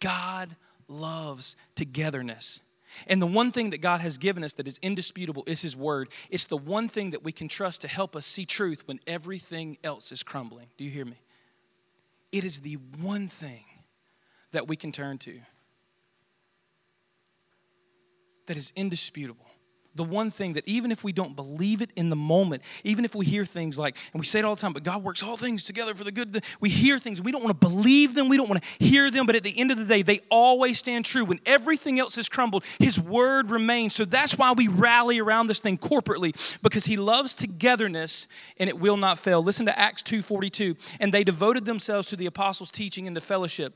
God 0.00 0.56
loves 0.88 1.56
togetherness. 1.74 2.60
And 3.06 3.20
the 3.20 3.26
one 3.26 3.50
thing 3.50 3.70
that 3.70 3.80
God 3.80 4.00
has 4.00 4.18
given 4.18 4.44
us 4.44 4.54
that 4.54 4.68
is 4.68 4.78
indisputable 4.82 5.44
is 5.46 5.62
His 5.62 5.76
Word. 5.76 6.08
It's 6.30 6.44
the 6.44 6.56
one 6.56 6.88
thing 6.88 7.10
that 7.10 7.24
we 7.24 7.32
can 7.32 7.48
trust 7.48 7.82
to 7.82 7.88
help 7.88 8.16
us 8.16 8.26
see 8.26 8.44
truth 8.44 8.82
when 8.86 9.00
everything 9.06 9.78
else 9.84 10.12
is 10.12 10.22
crumbling. 10.22 10.68
Do 10.76 10.84
you 10.84 10.90
hear 10.90 11.04
me? 11.04 11.20
It 12.32 12.44
is 12.44 12.60
the 12.60 12.78
one 13.00 13.28
thing 13.28 13.64
that 14.52 14.68
we 14.68 14.76
can 14.76 14.92
turn 14.92 15.18
to 15.18 15.40
that 18.46 18.56
is 18.56 18.72
indisputable. 18.76 19.46
The 19.94 20.04
one 20.04 20.30
thing 20.30 20.54
that 20.54 20.66
even 20.66 20.90
if 20.90 21.04
we 21.04 21.12
don't 21.12 21.36
believe 21.36 21.80
it 21.80 21.90
in 21.94 22.10
the 22.10 22.16
moment, 22.16 22.62
even 22.82 23.04
if 23.04 23.14
we 23.14 23.24
hear 23.24 23.44
things 23.44 23.78
like, 23.78 23.96
and 24.12 24.20
we 24.20 24.26
say 24.26 24.40
it 24.40 24.44
all 24.44 24.56
the 24.56 24.60
time, 24.60 24.72
but 24.72 24.82
God 24.82 25.04
works 25.04 25.22
all 25.22 25.36
things 25.36 25.62
together 25.62 25.94
for 25.94 26.02
the 26.02 26.10
good, 26.10 26.44
we 26.60 26.68
hear 26.68 26.98
things, 26.98 27.22
we 27.22 27.30
don't 27.30 27.44
want 27.44 27.60
to 27.60 27.66
believe 27.66 28.14
them, 28.14 28.28
we 28.28 28.36
don't 28.36 28.48
want 28.48 28.62
to 28.62 28.84
hear 28.84 29.10
them, 29.10 29.26
but 29.26 29.36
at 29.36 29.44
the 29.44 29.58
end 29.58 29.70
of 29.70 29.78
the 29.78 29.84
day, 29.84 30.02
they 30.02 30.20
always 30.30 30.78
stand 30.78 31.04
true. 31.04 31.24
When 31.24 31.38
everything 31.46 32.00
else 32.00 32.16
has 32.16 32.28
crumbled, 32.28 32.64
His 32.80 32.98
word 32.98 33.50
remains. 33.50 33.94
So 33.94 34.04
that's 34.04 34.36
why 34.36 34.52
we 34.52 34.66
rally 34.66 35.20
around 35.20 35.46
this 35.46 35.60
thing 35.60 35.78
corporately, 35.78 36.34
because 36.62 36.84
He 36.84 36.96
loves 36.96 37.34
togetherness 37.34 38.26
and 38.58 38.68
it 38.68 38.78
will 38.78 38.96
not 38.96 39.18
fail. 39.18 39.42
Listen 39.42 39.66
to 39.66 39.78
Acts 39.78 40.02
2.42. 40.02 40.76
And 41.00 41.12
they 41.12 41.22
devoted 41.22 41.64
themselves 41.64 42.08
to 42.08 42.16
the 42.16 42.26
apostles' 42.26 42.70
teaching 42.70 43.06
and 43.06 43.16
the 43.16 43.20
fellowship 43.20 43.74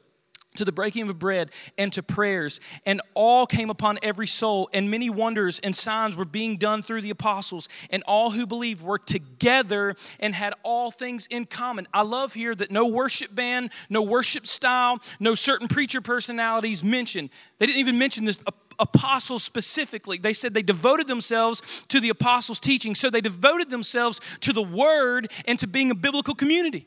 to 0.59 0.65
the 0.65 0.73
breaking 0.73 1.09
of 1.09 1.19
bread 1.19 1.51
and 1.77 1.93
to 1.93 2.03
prayers 2.03 2.61
and 2.85 3.01
all 3.15 3.47
came 3.47 3.71
upon 3.71 3.99
every 4.03 4.27
soul 4.27 4.69
and 4.73 4.91
many 4.91 5.09
wonders 5.09 5.59
and 5.61 5.75
signs 5.75 6.15
were 6.15 6.25
being 6.25 6.57
done 6.57 6.83
through 6.83 7.01
the 7.01 7.11
apostles 7.11 7.69
and 7.91 8.03
all 8.07 8.31
who 8.31 8.47
believed 8.47 8.83
were 8.83 8.99
together 8.99 9.95
and 10.21 10.35
had 10.35 10.55
all 10.63 10.91
things 10.91 11.27
in 11.31 11.45
common 11.45 11.87
i 11.93 12.03
love 12.03 12.35
here 12.35 12.55
that 12.55 12.71
no 12.71 12.87
worship 12.87 13.35
band 13.35 13.71
no 13.89 14.03
worship 14.03 14.47
style 14.47 15.01
no 15.19 15.35
certain 15.35 15.69
preacher 15.69 16.01
personalities 16.01 16.85
mentioned 16.85 17.31
they 17.59 17.67
didn't 17.67 17.81
even 17.81 17.99
mention 17.99 18.25
this 18.25 18.39
apostles 18.79 19.43
specifically. 19.43 20.19
They 20.19 20.33
said 20.33 20.55
they 20.55 20.63
devoted 20.63 21.09
themselves 21.09 21.63
to 21.89 21.99
the 21.99 22.11
apostles' 22.11 22.61
teaching. 22.61 22.95
So 22.95 23.11
they 23.11 23.21
devoted 23.21 23.71
themselves 23.71 24.21
to 24.41 24.53
the 24.53 24.63
word 24.63 25.33
and 25.47 25.59
to 25.59 25.67
being 25.67 25.91
a 25.91 25.95
biblical 25.95 26.35
community. 26.35 26.87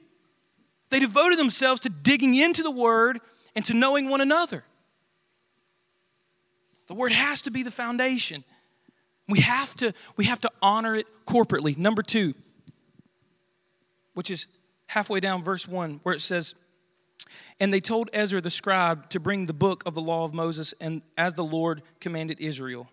They 0.89 0.99
devoted 0.99 1.39
themselves 1.39 1.81
to 1.81 1.89
digging 1.89 2.35
into 2.35 2.63
the 2.63 2.71
word 2.71 3.19
and 3.55 3.65
to 3.65 3.74
knowing 3.74 4.10
one 4.10 4.22
another. 4.22 4.63
The 6.88 6.93
word 6.93 7.12
has 7.12 7.43
to 7.43 7.51
be 7.51 7.63
the 7.63 7.72
foundation. 7.72 8.43
We 9.27 9.39
have 9.39 9.74
to, 9.75 9.93
we 10.17 10.25
have 10.25 10.41
to 10.41 10.51
honor 10.62 10.96
it 10.96 11.08
corporately. 11.25 11.77
Number 11.77 12.03
two, 12.03 12.34
which 14.13 14.29
is 14.29 14.48
halfway 14.88 15.20
down 15.20 15.41
verse 15.41 15.67
one, 15.67 16.01
where 16.03 16.13
it 16.13 16.20
says, 16.20 16.53
And 17.60 17.74
they 17.74 17.79
told 17.79 18.10
Ezra 18.12 18.41
the 18.41 18.50
scribe 18.50 19.10
to 19.12 19.20
bring 19.20 19.46
the 19.46 19.53
book 19.53 19.84
of 19.86 19.93
the 19.93 20.01
law 20.01 20.25
of 20.25 20.34
Moses, 20.34 20.74
and 20.81 21.01
as 21.17 21.34
the 21.34 21.46
Lord 21.46 21.81
commanded 22.01 22.41
Israel. 22.41 22.89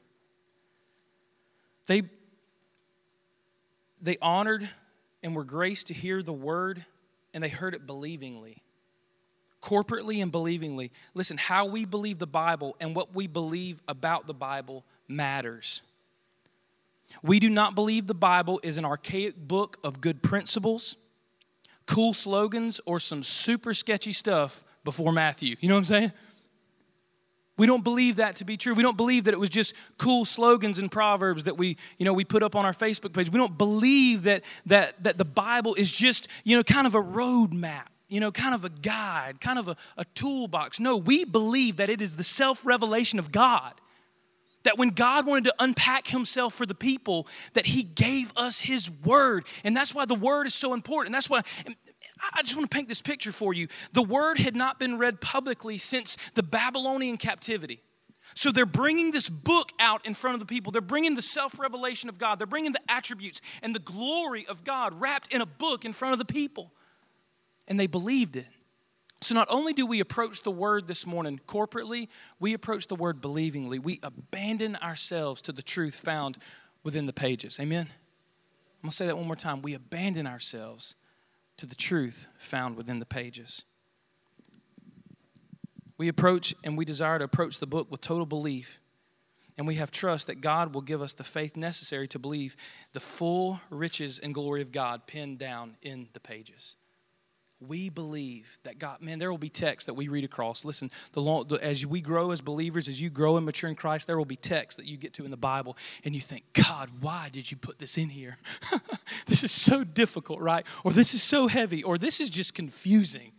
They, 1.87 2.03
they 4.01 4.17
honored 4.23 4.69
and 5.23 5.35
were 5.35 5.45
graced 5.45 5.89
to 5.89 5.95
hear 5.95 6.23
the 6.23 6.33
word, 6.33 6.85
and 7.35 7.43
they 7.43 7.49
heard 7.49 7.75
it 7.75 7.87
believingly 7.87 8.63
corporately 9.63 10.23
and 10.23 10.31
believingly. 10.31 10.91
Listen, 11.15 11.37
how 11.37 11.67
we 11.67 11.85
believe 11.85 12.19
the 12.19 12.27
Bible 12.27 12.77
and 12.81 12.95
what 12.95 13.15
we 13.15 13.27
believe 13.27 13.81
about 13.89 14.27
the 14.27 14.35
Bible 14.35 14.85
matters. 15.09 15.83
We 17.23 17.41
do 17.41 17.49
not 17.49 17.75
believe 17.75 18.07
the 18.07 18.15
Bible 18.15 18.61
is 18.63 18.77
an 18.77 18.85
archaic 18.85 19.37
book 19.37 19.79
of 19.83 20.01
good 20.01 20.23
principles, 20.23 20.97
cool 21.87 22.13
slogans, 22.13 22.81
or 22.87 23.01
some 23.01 23.23
super 23.23 23.73
sketchy 23.73 24.13
stuff 24.13 24.63
before 24.85 25.13
Matthew. 25.13 25.57
You 25.61 25.69
know 25.69 25.75
what 25.75 25.81
I'm 25.81 25.85
saying? 25.85 26.13
We 27.57 27.67
don't 27.67 27.83
believe 27.83 28.17
that 28.17 28.37
to 28.37 28.45
be 28.45 28.57
true. 28.57 28.73
We 28.75 28.85
don't 28.85 28.97
believe 28.97 29.25
that 29.25 29.35
it 29.35 29.41
was 29.41 29.51
just 29.51 29.75
cool 29.99 30.25
slogans 30.25 30.79
and 30.79 30.91
proverbs 30.91 31.45
that 31.45 31.59
we, 31.59 31.77
you 31.99 32.05
know, 32.05 32.15
we 32.15 32.25
put 32.25 32.45
up 32.45 32.55
on 32.55 32.65
our 32.65 32.73
Facebook 32.73 33.13
page. 33.13 33.31
We 33.31 33.39
don't 33.39 33.59
believe 33.59 34.23
that 34.23 34.45
that 34.67 35.03
that 35.03 35.19
the 35.19 35.25
Bible 35.25 35.75
is 35.75 35.91
just, 35.91 36.29
you 36.45 36.57
know, 36.57 36.63
kind 36.63 36.87
of 36.87 36.95
a 36.95 37.03
roadmap, 37.03 37.89
you 38.09 38.21
know, 38.21 38.33
kind 38.33 38.55
of 38.55 38.65
a 38.65 38.71
guide, 38.71 39.41
kind 39.41 39.59
of 39.59 39.69
a, 39.69 39.77
a 39.97 40.05
toolbox. 40.15 40.81
No, 40.81 40.97
we 40.97 41.25
believe 41.25 41.77
that 41.77 41.91
it 41.91 42.01
is 42.01 42.17
the 42.17 42.25
self-revelation 42.25 43.19
of 43.19 43.31
God. 43.31 43.75
That 44.65 44.77
when 44.77 44.91
God 44.91 45.27
wanted 45.27 45.45
to 45.45 45.55
unpack 45.61 46.09
himself 46.09 46.53
for 46.55 46.67
the 46.67 46.75
people, 46.75 47.27
that 47.55 47.65
he 47.65 47.83
gave 47.83 48.33
us 48.37 48.61
his 48.61 48.91
word. 49.05 49.47
And 49.65 49.77
that's 49.77 49.95
why 49.95 50.05
the 50.05 50.15
word 50.15 50.47
is 50.47 50.55
so 50.55 50.75
important. 50.75 51.13
That's 51.13 51.31
why 51.31 51.43
I 52.35 52.43
just 52.43 52.57
want 52.57 52.71
to 52.71 52.75
paint 52.75 52.89
this 52.89 53.01
picture 53.01 53.33
for 53.33 53.55
you. 53.55 53.69
The 53.93 54.03
word 54.03 54.39
had 54.39 54.57
not 54.57 54.79
been 54.79 54.99
read 54.99 55.21
publicly 55.21 55.79
since 55.79 56.17
the 56.35 56.43
Babylonian 56.43 57.19
captivity. 57.19 57.81
So 58.35 58.53
they're 58.53 58.67
bringing 58.67 59.11
this 59.11 59.29
book 59.29 59.71
out 59.81 60.05
in 60.05 60.15
front 60.15 60.35
of 60.35 60.41
the 60.41 60.47
people. 60.47 60.71
They're 60.73 60.83
bringing 60.83 61.15
the 61.15 61.23
self 61.23 61.59
revelation 61.59 62.09
of 62.09 62.19
God. 62.19 62.39
They're 62.39 62.47
bringing 62.47 62.73
the 62.73 62.91
attributes 62.91 63.41
and 63.63 63.75
the 63.75 63.81
glory 63.81 64.47
of 64.49 64.65
God 64.65 65.01
wrapped 65.01 65.33
in 65.33 65.41
a 65.41 65.47
book 65.47 65.85
in 65.85 65.93
front 65.93 66.13
of 66.13 66.19
the 66.19 66.25
people. 66.25 66.73
And 67.69 67.79
they 67.79 67.87
believed 67.87 68.35
it. 68.35 68.49
So 69.21 69.35
not 69.35 69.49
only 69.51 69.73
do 69.73 69.85
we 69.85 70.01
approach 70.01 70.43
the 70.43 70.51
word 70.51 70.87
this 70.87 71.07
morning 71.07 71.41
corporately, 71.47 72.09
we 72.41 72.55
approach 72.55 72.87
the 72.87 72.95
word 72.95 73.21
believingly. 73.21 73.79
We 73.79 74.01
abandon 74.03 74.77
ourselves 74.77 75.43
to 75.43 75.53
the 75.53 75.63
truth 75.63 75.97
found 75.97 76.39
within 76.85 77.07
the 77.07 77.13
pages. 77.13 77.59
Amen? 77.61 77.89
I'm 78.83 78.91
to 78.91 78.97
say 78.97 79.07
that 79.07 79.17
one 79.17 79.27
more 79.27 79.37
time. 79.37 79.61
We 79.61 79.75
abandon 79.75 80.27
ourselves 80.27 80.95
to 81.59 81.67
the 81.67 81.75
truth 81.75 82.29
found 82.39 82.77
within 82.77 83.01
the 83.01 83.07
pages. 83.07 83.65
We 85.99 86.07
approach 86.07 86.55
and 86.63 86.79
we 86.79 86.85
desire 86.85 87.19
to 87.19 87.25
approach 87.25 87.59
the 87.59 87.67
book 87.67 87.91
with 87.91 88.01
total 88.01 88.25
belief. 88.25 88.81
And 89.59 89.67
we 89.67 89.75
have 89.75 89.91
trust 89.91 90.29
that 90.29 90.41
God 90.41 90.73
will 90.73 90.83
give 90.83 91.03
us 91.03 91.15
the 91.15 91.25
faith 91.25 91.57
necessary 91.57 92.07
to 92.09 92.21
believe 92.21 92.57
the 92.93 93.01
full 93.01 93.61
riches 93.69 94.21
and 94.21 94.33
glory 94.33 94.63
of 94.63 94.71
God 94.71 95.09
pinned 95.09 95.39
down 95.39 95.77
in 95.83 96.09
the 96.13 96.21
pages 96.21 96.77
we 97.61 97.89
believe 97.89 98.59
that 98.63 98.79
God, 98.79 99.03
man, 99.03 99.19
there 99.19 99.31
will 99.31 99.39
be 99.39 99.49
texts 99.49 99.87
that 99.87 99.95
we 99.95 100.09
read 100.09 100.25
across. 100.25 100.65
Listen, 100.65 100.91
the 101.13 101.21
long, 101.21 101.47
the, 101.49 101.57
as 101.57 101.85
we 101.85 102.01
grow 102.01 102.31
as 102.31 102.41
believers, 102.41 102.87
as 102.87 103.01
you 103.01 103.11
grow 103.11 103.37
and 103.37 103.45
mature 103.45 103.69
in 103.69 103.75
Christ, 103.75 104.07
there 104.07 104.17
will 104.17 104.25
be 104.25 104.37
texts 104.37 104.77
that 104.77 104.87
you 104.87 104.97
get 104.97 105.13
to 105.15 105.25
in 105.25 105.31
the 105.31 105.37
Bible, 105.37 105.77
and 106.05 106.15
you 106.15 106.21
think, 106.21 106.45
God, 106.53 106.89
why 107.01 107.29
did 107.33 107.51
you 107.51 107.57
put 107.57 107.79
this 107.79 107.99
in 107.99 108.09
here? 108.09 108.39
this 109.27 109.43
is 109.43 109.51
so 109.51 109.83
difficult, 109.83 110.41
right? 110.41 110.65
Or 110.85 110.93
this 110.93 111.15
is 111.15 111.23
so 111.23 111.49
heavy, 111.49 111.83
or 111.83 111.99
this 111.99 112.21
is 112.21 112.31
just 112.31 112.55
confusing. 112.55 113.33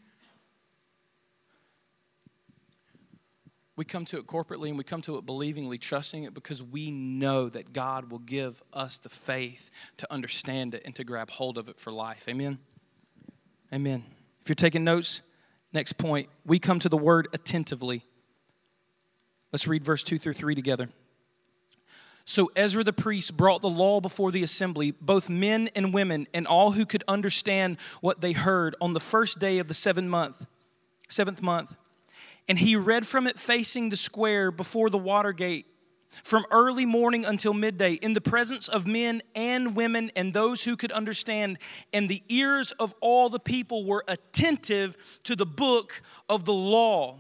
We 3.77 3.85
come 3.85 4.03
to 4.05 4.17
it 4.17 4.27
corporately 4.27 4.67
and 4.67 4.77
we 4.77 4.83
come 4.83 5.01
to 5.03 5.15
it 5.15 5.25
believingly, 5.25 5.79
trusting 5.79 6.25
it 6.25 6.33
because 6.33 6.61
we 6.61 6.91
know 6.91 7.47
that 7.47 7.71
God 7.71 8.11
will 8.11 8.19
give 8.19 8.61
us 8.73 8.99
the 8.99 9.07
faith 9.07 9.71
to 9.95 10.13
understand 10.13 10.75
it 10.75 10.81
and 10.83 10.93
to 10.95 11.05
grab 11.05 11.29
hold 11.29 11.57
of 11.57 11.69
it 11.69 11.79
for 11.79 11.89
life. 11.89 12.27
Amen. 12.27 12.59
Amen. 13.73 14.03
If 14.41 14.49
you're 14.49 14.55
taking 14.55 14.83
notes, 14.83 15.21
next 15.73 15.93
point, 15.93 16.29
we 16.45 16.59
come 16.59 16.79
to 16.79 16.89
the 16.89 16.97
word 16.97 17.27
attentively. 17.33 18.03
Let's 19.51 19.67
read 19.67 19.83
verse 19.83 20.03
2 20.03 20.17
through 20.17 20.33
3 20.33 20.55
together. 20.55 20.89
So 22.25 22.51
Ezra 22.55 22.83
the 22.83 22.93
priest 22.93 23.35
brought 23.35 23.61
the 23.61 23.69
law 23.69 23.99
before 24.01 24.31
the 24.31 24.43
assembly, 24.43 24.91
both 24.91 25.29
men 25.29 25.69
and 25.75 25.93
women, 25.93 26.27
and 26.33 26.45
all 26.45 26.71
who 26.71 26.85
could 26.85 27.03
understand 27.07 27.77
what 28.01 28.21
they 28.21 28.33
heard 28.33 28.75
on 28.79 28.93
the 28.93 28.99
first 28.99 29.39
day 29.39 29.57
of 29.57 29.67
the 29.67 29.73
seventh 29.73 30.09
month. 30.09 30.45
Seventh 31.07 31.41
month. 31.41 31.75
And 32.47 32.59
he 32.59 32.75
read 32.75 33.07
from 33.07 33.25
it 33.25 33.37
facing 33.37 33.89
the 33.89 33.97
square 33.97 34.51
before 34.51 34.91
the 34.91 34.97
water 34.97 35.31
gate 35.31 35.65
from 36.23 36.45
early 36.51 36.85
morning 36.85 37.25
until 37.25 37.53
midday 37.53 37.93
in 37.93 38.13
the 38.13 38.21
presence 38.21 38.67
of 38.67 38.87
men 38.87 39.21
and 39.35 39.75
women 39.75 40.11
and 40.15 40.33
those 40.33 40.63
who 40.63 40.75
could 40.75 40.91
understand. 40.91 41.57
And 41.93 42.09
the 42.09 42.23
ears 42.29 42.71
of 42.73 42.93
all 43.01 43.29
the 43.29 43.39
people 43.39 43.85
were 43.85 44.03
attentive 44.07 44.97
to 45.23 45.35
the 45.35 45.45
book 45.45 46.01
of 46.27 46.45
the 46.45 46.53
law. 46.53 47.19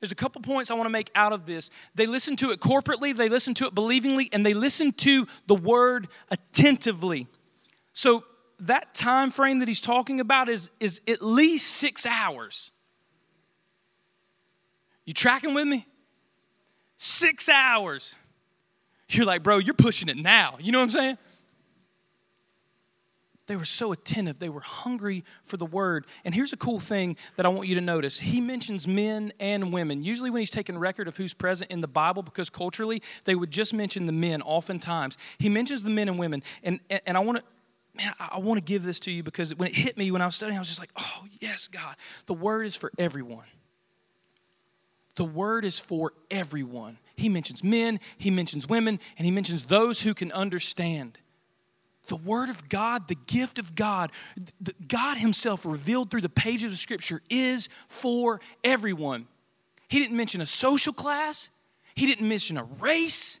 There's 0.00 0.12
a 0.12 0.16
couple 0.16 0.42
points 0.42 0.70
I 0.70 0.74
want 0.74 0.86
to 0.86 0.92
make 0.92 1.10
out 1.14 1.32
of 1.32 1.46
this. 1.46 1.70
They 1.94 2.06
listened 2.06 2.38
to 2.40 2.50
it 2.50 2.60
corporately, 2.60 3.16
they 3.16 3.28
listened 3.28 3.56
to 3.56 3.66
it 3.66 3.74
believingly, 3.74 4.28
and 4.32 4.44
they 4.44 4.54
listened 4.54 4.98
to 4.98 5.26
the 5.46 5.54
word 5.54 6.08
attentively. 6.30 7.26
So 7.92 8.24
that 8.60 8.94
time 8.94 9.30
frame 9.30 9.60
that 9.60 9.68
he's 9.68 9.80
talking 9.80 10.20
about 10.20 10.48
is, 10.48 10.70
is 10.80 11.00
at 11.08 11.22
least 11.22 11.66
six 11.66 12.04
hours. 12.06 12.70
You 15.04 15.14
tracking 15.14 15.54
with 15.54 15.66
me? 15.66 15.86
Six 16.96 17.48
hours. 17.48 18.14
You're 19.08 19.26
like, 19.26 19.42
bro, 19.42 19.58
you're 19.58 19.74
pushing 19.74 20.08
it 20.08 20.16
now. 20.16 20.56
You 20.60 20.72
know 20.72 20.78
what 20.78 20.84
I'm 20.84 20.90
saying? 20.90 21.18
They 23.46 23.56
were 23.56 23.64
so 23.64 23.92
attentive. 23.92 24.40
They 24.40 24.48
were 24.48 24.60
hungry 24.60 25.24
for 25.44 25.56
the 25.56 25.66
word. 25.66 26.06
And 26.24 26.34
here's 26.34 26.52
a 26.52 26.56
cool 26.56 26.80
thing 26.80 27.16
that 27.36 27.46
I 27.46 27.48
want 27.48 27.68
you 27.68 27.76
to 27.76 27.80
notice. 27.80 28.18
He 28.18 28.40
mentions 28.40 28.88
men 28.88 29.32
and 29.38 29.72
women. 29.72 30.02
Usually, 30.02 30.30
when 30.30 30.40
he's 30.40 30.50
taking 30.50 30.76
record 30.76 31.06
of 31.06 31.16
who's 31.16 31.32
present 31.32 31.70
in 31.70 31.80
the 31.80 31.88
Bible, 31.88 32.22
because 32.22 32.50
culturally 32.50 33.02
they 33.24 33.36
would 33.36 33.52
just 33.52 33.72
mention 33.72 34.06
the 34.06 34.12
men 34.12 34.42
oftentimes, 34.42 35.16
he 35.38 35.48
mentions 35.48 35.84
the 35.84 35.90
men 35.90 36.08
and 36.08 36.18
women. 36.18 36.42
And, 36.64 36.80
and, 36.90 37.00
and 37.06 37.16
I 37.16 37.20
want 37.20 37.38
to. 37.38 37.44
Man, 37.96 38.12
I 38.20 38.40
want 38.40 38.58
to 38.58 38.62
give 38.62 38.82
this 38.82 39.00
to 39.00 39.10
you 39.10 39.22
because 39.22 39.54
when 39.54 39.70
it 39.70 39.74
hit 39.74 39.96
me 39.96 40.10
when 40.10 40.20
I 40.20 40.26
was 40.26 40.34
studying, 40.34 40.58
I 40.58 40.60
was 40.60 40.68
just 40.68 40.80
like, 40.80 40.90
oh, 40.98 41.24
yes, 41.40 41.66
God. 41.66 41.96
The 42.26 42.34
word 42.34 42.66
is 42.66 42.76
for 42.76 42.92
everyone. 42.98 43.46
The 45.14 45.24
word 45.24 45.64
is 45.64 45.78
for 45.78 46.12
everyone. 46.30 46.98
He 47.16 47.28
mentions 47.28 47.64
men, 47.64 47.98
he 48.18 48.30
mentions 48.30 48.68
women, 48.68 49.00
and 49.16 49.24
he 49.24 49.30
mentions 49.30 49.64
those 49.64 50.00
who 50.00 50.14
can 50.14 50.30
understand. 50.32 51.18
The 52.08 52.16
word 52.16 52.50
of 52.50 52.68
God, 52.68 53.08
the 53.08 53.16
gift 53.26 53.58
of 53.58 53.74
God, 53.74 54.12
God 54.86 55.16
himself 55.16 55.66
revealed 55.66 56.10
through 56.10 56.20
the 56.20 56.28
pages 56.28 56.72
of 56.72 56.78
scripture 56.78 57.20
is 57.28 57.68
for 57.88 58.40
everyone. 58.62 59.26
He 59.88 59.98
didn't 59.98 60.16
mention 60.16 60.40
a 60.40 60.46
social 60.46 60.92
class, 60.92 61.50
he 61.94 62.06
didn't 62.06 62.28
mention 62.28 62.58
a 62.58 62.64
race. 62.80 63.40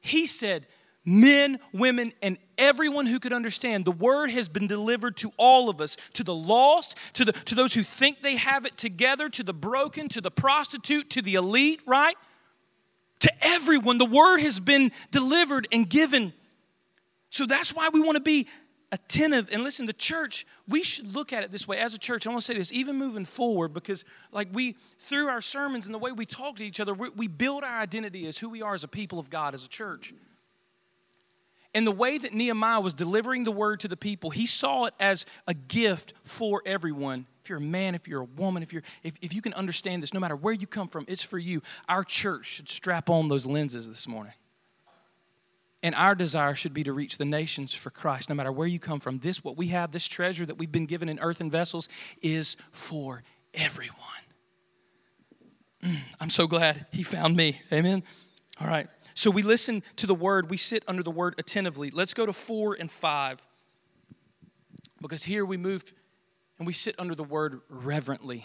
He 0.00 0.26
said, 0.26 0.66
men, 1.04 1.58
women, 1.72 2.12
and 2.20 2.36
everyone 2.58 3.06
who 3.06 3.18
could 3.20 3.32
understand. 3.32 3.84
The 3.84 3.92
word 3.92 4.30
has 4.30 4.48
been 4.48 4.66
delivered 4.66 5.16
to 5.18 5.32
all 5.38 5.70
of 5.70 5.80
us, 5.80 5.96
to 6.14 6.24
the 6.24 6.34
lost, 6.34 6.98
to, 7.14 7.24
the, 7.24 7.32
to 7.32 7.54
those 7.54 7.72
who 7.72 7.82
think 7.82 8.20
they 8.20 8.36
have 8.36 8.66
it 8.66 8.76
together, 8.76 9.28
to 9.30 9.42
the 9.42 9.54
broken, 9.54 10.08
to 10.10 10.20
the 10.20 10.30
prostitute, 10.30 11.08
to 11.10 11.22
the 11.22 11.34
elite, 11.34 11.80
right? 11.86 12.16
Everyone, 13.64 13.96
the 13.96 14.04
word 14.04 14.40
has 14.40 14.60
been 14.60 14.92
delivered 15.10 15.66
and 15.72 15.88
given. 15.88 16.34
So 17.30 17.46
that's 17.46 17.74
why 17.74 17.88
we 17.88 18.02
want 18.02 18.16
to 18.16 18.22
be 18.22 18.46
attentive. 18.92 19.48
And 19.50 19.62
listen 19.62 19.86
the 19.86 19.94
church 19.94 20.46
we 20.68 20.82
should 20.82 21.14
look 21.14 21.32
at 21.32 21.42
it 21.44 21.50
this 21.50 21.66
way. 21.66 21.78
As 21.78 21.94
a 21.94 21.98
church 21.98 22.26
i 22.26 22.30
want 22.30 22.42
to 22.42 22.44
say 22.44 22.58
this 22.58 22.72
even 22.74 22.96
moving 22.96 23.24
forward 23.24 23.72
because 23.72 24.04
like 24.32 24.48
we 24.52 24.76
through 24.98 25.28
our 25.28 25.40
sermons 25.40 25.86
and 25.86 25.94
the 25.94 25.98
way 25.98 26.12
we 26.12 26.26
talk 26.26 26.56
to 26.56 26.64
each 26.64 26.78
other 26.78 26.92
we, 26.92 27.08
we 27.16 27.26
build 27.26 27.64
our 27.64 27.78
identity 27.78 28.26
as 28.26 28.36
who 28.36 28.50
we 28.50 28.60
are 28.60 28.74
as 28.74 28.84
a 28.84 28.88
people 28.88 29.18
of 29.18 29.30
god 29.30 29.54
as 29.54 29.64
a 29.64 29.68
church 29.68 30.12
and 31.74 31.86
the 31.86 31.92
way 31.92 32.16
that 32.16 32.32
Nehemiah 32.32 32.80
was 32.80 32.94
delivering 32.94 33.44
the 33.44 33.50
word 33.50 33.80
to 33.80 33.88
the 33.88 33.96
people, 33.96 34.30
he 34.30 34.46
saw 34.46 34.84
it 34.84 34.94
as 35.00 35.26
a 35.46 35.54
gift 35.54 36.14
for 36.22 36.62
everyone. 36.64 37.26
If 37.42 37.50
you're 37.50 37.58
a 37.58 37.62
man, 37.62 37.94
if 37.94 38.08
you're 38.08 38.22
a 38.22 38.24
woman, 38.24 38.62
if, 38.62 38.72
you're, 38.72 38.84
if, 39.02 39.14
if 39.20 39.34
you 39.34 39.42
can 39.42 39.52
understand 39.54 40.02
this, 40.02 40.14
no 40.14 40.20
matter 40.20 40.36
where 40.36 40.54
you 40.54 40.66
come 40.66 40.88
from, 40.88 41.04
it's 41.08 41.22
for 41.22 41.36
you. 41.36 41.62
Our 41.88 42.04
church 42.04 42.46
should 42.46 42.68
strap 42.68 43.10
on 43.10 43.28
those 43.28 43.44
lenses 43.44 43.88
this 43.88 44.08
morning. 44.08 44.32
And 45.82 45.94
our 45.96 46.14
desire 46.14 46.54
should 46.54 46.72
be 46.72 46.84
to 46.84 46.94
reach 46.94 47.18
the 47.18 47.26
nations 47.26 47.74
for 47.74 47.90
Christ, 47.90 48.30
no 48.30 48.34
matter 48.34 48.50
where 48.50 48.66
you 48.66 48.78
come 48.78 49.00
from. 49.00 49.18
This, 49.18 49.44
what 49.44 49.58
we 49.58 49.66
have, 49.68 49.92
this 49.92 50.08
treasure 50.08 50.46
that 50.46 50.56
we've 50.56 50.72
been 50.72 50.86
given 50.86 51.10
in 51.10 51.18
earthen 51.20 51.50
vessels, 51.50 51.90
is 52.22 52.56
for 52.72 53.22
everyone. 53.52 53.98
Mm, 55.82 55.98
I'm 56.20 56.30
so 56.30 56.46
glad 56.46 56.86
he 56.92 57.02
found 57.02 57.36
me. 57.36 57.60
Amen. 57.70 58.02
All 58.58 58.66
right. 58.66 58.86
So 59.14 59.30
we 59.30 59.42
listen 59.42 59.82
to 59.96 60.06
the 60.06 60.14
word, 60.14 60.50
we 60.50 60.56
sit 60.56 60.82
under 60.88 61.02
the 61.02 61.10
word 61.10 61.36
attentively. 61.38 61.90
Let's 61.90 62.14
go 62.14 62.26
to 62.26 62.32
four 62.32 62.76
and 62.78 62.90
five. 62.90 63.38
Because 65.00 65.22
here 65.22 65.44
we 65.44 65.56
move 65.56 65.84
and 66.58 66.66
we 66.66 66.72
sit 66.72 66.94
under 66.98 67.14
the 67.14 67.24
word 67.24 67.60
reverently. 67.68 68.44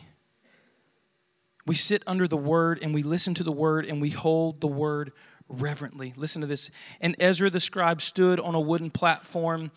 We 1.65 1.75
sit 1.75 2.03
under 2.05 2.27
the 2.27 2.37
word 2.37 2.79
and 2.81 2.93
we 2.93 3.03
listen 3.03 3.33
to 3.35 3.43
the 3.43 3.51
word 3.51 3.85
and 3.85 3.99
we 3.99 4.09
hold 4.11 4.61
the 4.61 4.67
word 4.67 5.11
reverently. 5.47 6.13
Listen 6.15 6.41
to 6.41 6.47
this. 6.47 6.69
And 7.01 7.15
Ezra 7.19 7.49
the 7.49 7.59
scribe 7.59 8.01
stood 8.01 8.39
on 8.39 8.55
a 8.55 8.59
wooden 8.59 8.91
platform 8.91 9.71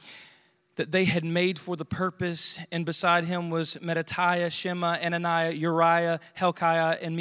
that 0.77 0.93
they 0.93 1.05
had 1.05 1.25
made 1.25 1.59
for 1.59 1.77
the 1.77 1.85
purpose, 1.85 2.59
and 2.73 2.87
beside 2.87 3.25
him 3.25 3.51
was 3.51 3.75
Mattithiah, 3.83 4.51
Shema, 4.51 4.97
Ananiah, 4.97 5.53
Uriah, 5.53 6.19
Hilkiah, 6.33 6.97
and 7.03 7.19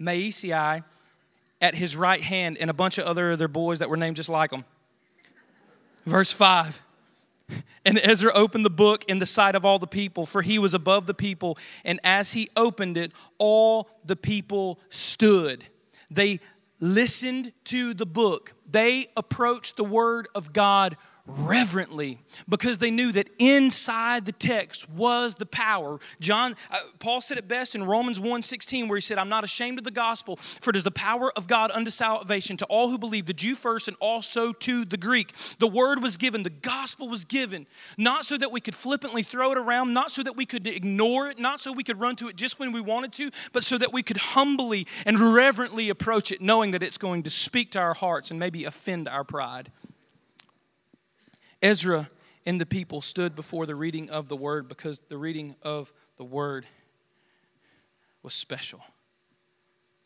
Maaseiah 0.00 0.84
at 1.64 1.74
his 1.74 1.96
right 1.96 2.20
hand 2.20 2.58
and 2.60 2.68
a 2.68 2.74
bunch 2.74 2.98
of 2.98 3.06
other 3.06 3.30
other 3.30 3.48
boys 3.48 3.78
that 3.78 3.88
were 3.88 3.96
named 3.96 4.16
just 4.16 4.28
like 4.28 4.52
him. 4.52 4.66
Verse 6.04 6.30
5. 6.30 6.82
And 7.86 7.98
Ezra 8.02 8.30
opened 8.34 8.66
the 8.66 8.70
book 8.70 9.06
in 9.08 9.18
the 9.18 9.26
sight 9.26 9.54
of 9.54 9.64
all 9.64 9.78
the 9.78 9.86
people, 9.86 10.26
for 10.26 10.42
he 10.42 10.58
was 10.58 10.74
above 10.74 11.06
the 11.06 11.14
people. 11.14 11.56
And 11.82 12.00
as 12.04 12.32
he 12.32 12.50
opened 12.54 12.98
it, 12.98 13.12
all 13.38 13.88
the 14.04 14.14
people 14.14 14.78
stood. 14.90 15.64
They 16.10 16.40
listened 16.80 17.52
to 17.64 17.94
the 17.94 18.06
book. 18.06 18.52
They 18.70 19.06
approached 19.16 19.78
the 19.78 19.84
word 19.84 20.28
of 20.34 20.52
God 20.52 20.98
reverently 21.26 22.18
because 22.48 22.76
they 22.78 22.90
knew 22.90 23.10
that 23.10 23.30
inside 23.38 24.26
the 24.26 24.32
text 24.32 24.90
was 24.90 25.34
the 25.36 25.46
power. 25.46 25.98
John 26.20 26.54
uh, 26.70 26.76
paul 26.98 27.22
said 27.22 27.38
it 27.38 27.48
best 27.48 27.74
in 27.74 27.84
romans 27.84 28.20
1.16 28.20 28.88
where 28.88 28.96
he 28.96 29.00
said 29.00 29.18
i'm 29.18 29.30
not 29.30 29.42
ashamed 29.42 29.78
of 29.78 29.84
the 29.84 29.90
gospel 29.90 30.36
for 30.36 30.70
it 30.70 30.76
is 30.76 30.84
the 30.84 30.90
power 30.90 31.32
of 31.36 31.46
god 31.46 31.70
unto 31.70 31.90
salvation 31.90 32.58
to 32.58 32.66
all 32.66 32.90
who 32.90 32.98
believe 32.98 33.24
the 33.24 33.32
jew 33.32 33.54
first 33.54 33.88
and 33.88 33.96
also 34.00 34.52
to 34.52 34.84
the 34.84 34.98
greek. 34.98 35.32
The 35.58 35.66
word 35.66 36.02
was 36.02 36.18
given 36.18 36.42
the 36.42 36.50
gospel 36.50 37.08
was 37.08 37.24
given 37.24 37.66
not 37.96 38.26
so 38.26 38.36
that 38.36 38.52
we 38.52 38.60
could 38.60 38.74
flippantly 38.74 39.22
throw 39.22 39.52
it 39.52 39.58
around 39.58 39.94
not 39.94 40.10
so 40.10 40.22
that 40.22 40.36
we 40.36 40.44
could 40.44 40.66
ignore 40.66 41.28
it 41.30 41.38
not 41.38 41.58
so 41.58 41.72
we 41.72 41.84
could 41.84 41.98
run 41.98 42.16
to 42.16 42.28
it 42.28 42.36
just 42.36 42.58
when 42.58 42.70
we 42.72 42.82
wanted 42.82 43.12
to 43.12 43.30
but 43.52 43.62
so 43.62 43.78
that 43.78 43.94
we 43.94 44.02
could 44.02 44.18
humbly 44.18 44.86
and 45.06 45.18
reverently 45.18 45.88
approach 45.88 46.32
it 46.32 46.42
knowing 46.42 46.72
that 46.72 46.82
it's 46.82 46.98
going 46.98 47.22
to 47.22 47.30
speak 47.30 47.70
to 47.70 47.78
our 47.78 47.94
hearts 47.94 48.30
and 48.30 48.38
maybe 48.38 48.66
offend 48.66 49.08
our 49.08 49.24
pride 49.24 49.70
Ezra 51.64 52.10
and 52.44 52.60
the 52.60 52.66
people 52.66 53.00
stood 53.00 53.34
before 53.34 53.64
the 53.64 53.74
reading 53.74 54.10
of 54.10 54.28
the 54.28 54.36
word 54.36 54.68
because 54.68 55.00
the 55.08 55.16
reading 55.16 55.56
of 55.62 55.94
the 56.18 56.24
word 56.24 56.66
was 58.22 58.34
special. 58.34 58.84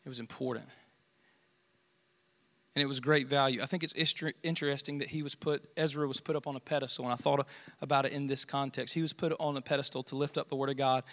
It 0.05 0.09
was 0.09 0.21
important. 0.21 0.67
And 2.75 2.81
it 2.81 2.85
was 2.85 3.01
great 3.01 3.27
value. 3.27 3.61
I 3.61 3.65
think 3.65 3.83
it's 3.83 3.93
interesting 4.41 4.99
that 4.99 5.09
he 5.09 5.21
was 5.21 5.35
put, 5.35 5.65
Ezra 5.75 6.07
was 6.07 6.21
put 6.21 6.37
up 6.37 6.47
on 6.47 6.55
a 6.55 6.61
pedestal, 6.61 7.03
and 7.03 7.11
I 7.11 7.17
thought 7.17 7.45
about 7.81 8.05
it 8.05 8.13
in 8.13 8.25
this 8.25 8.45
context. 8.45 8.93
He 8.93 9.01
was 9.01 9.11
put 9.11 9.33
on 9.37 9.57
a 9.57 9.61
pedestal 9.61 10.01
to 10.03 10.15
lift 10.15 10.37
up 10.37 10.47
the 10.47 10.55
Word 10.55 10.69
of 10.69 10.77
God 10.77 11.03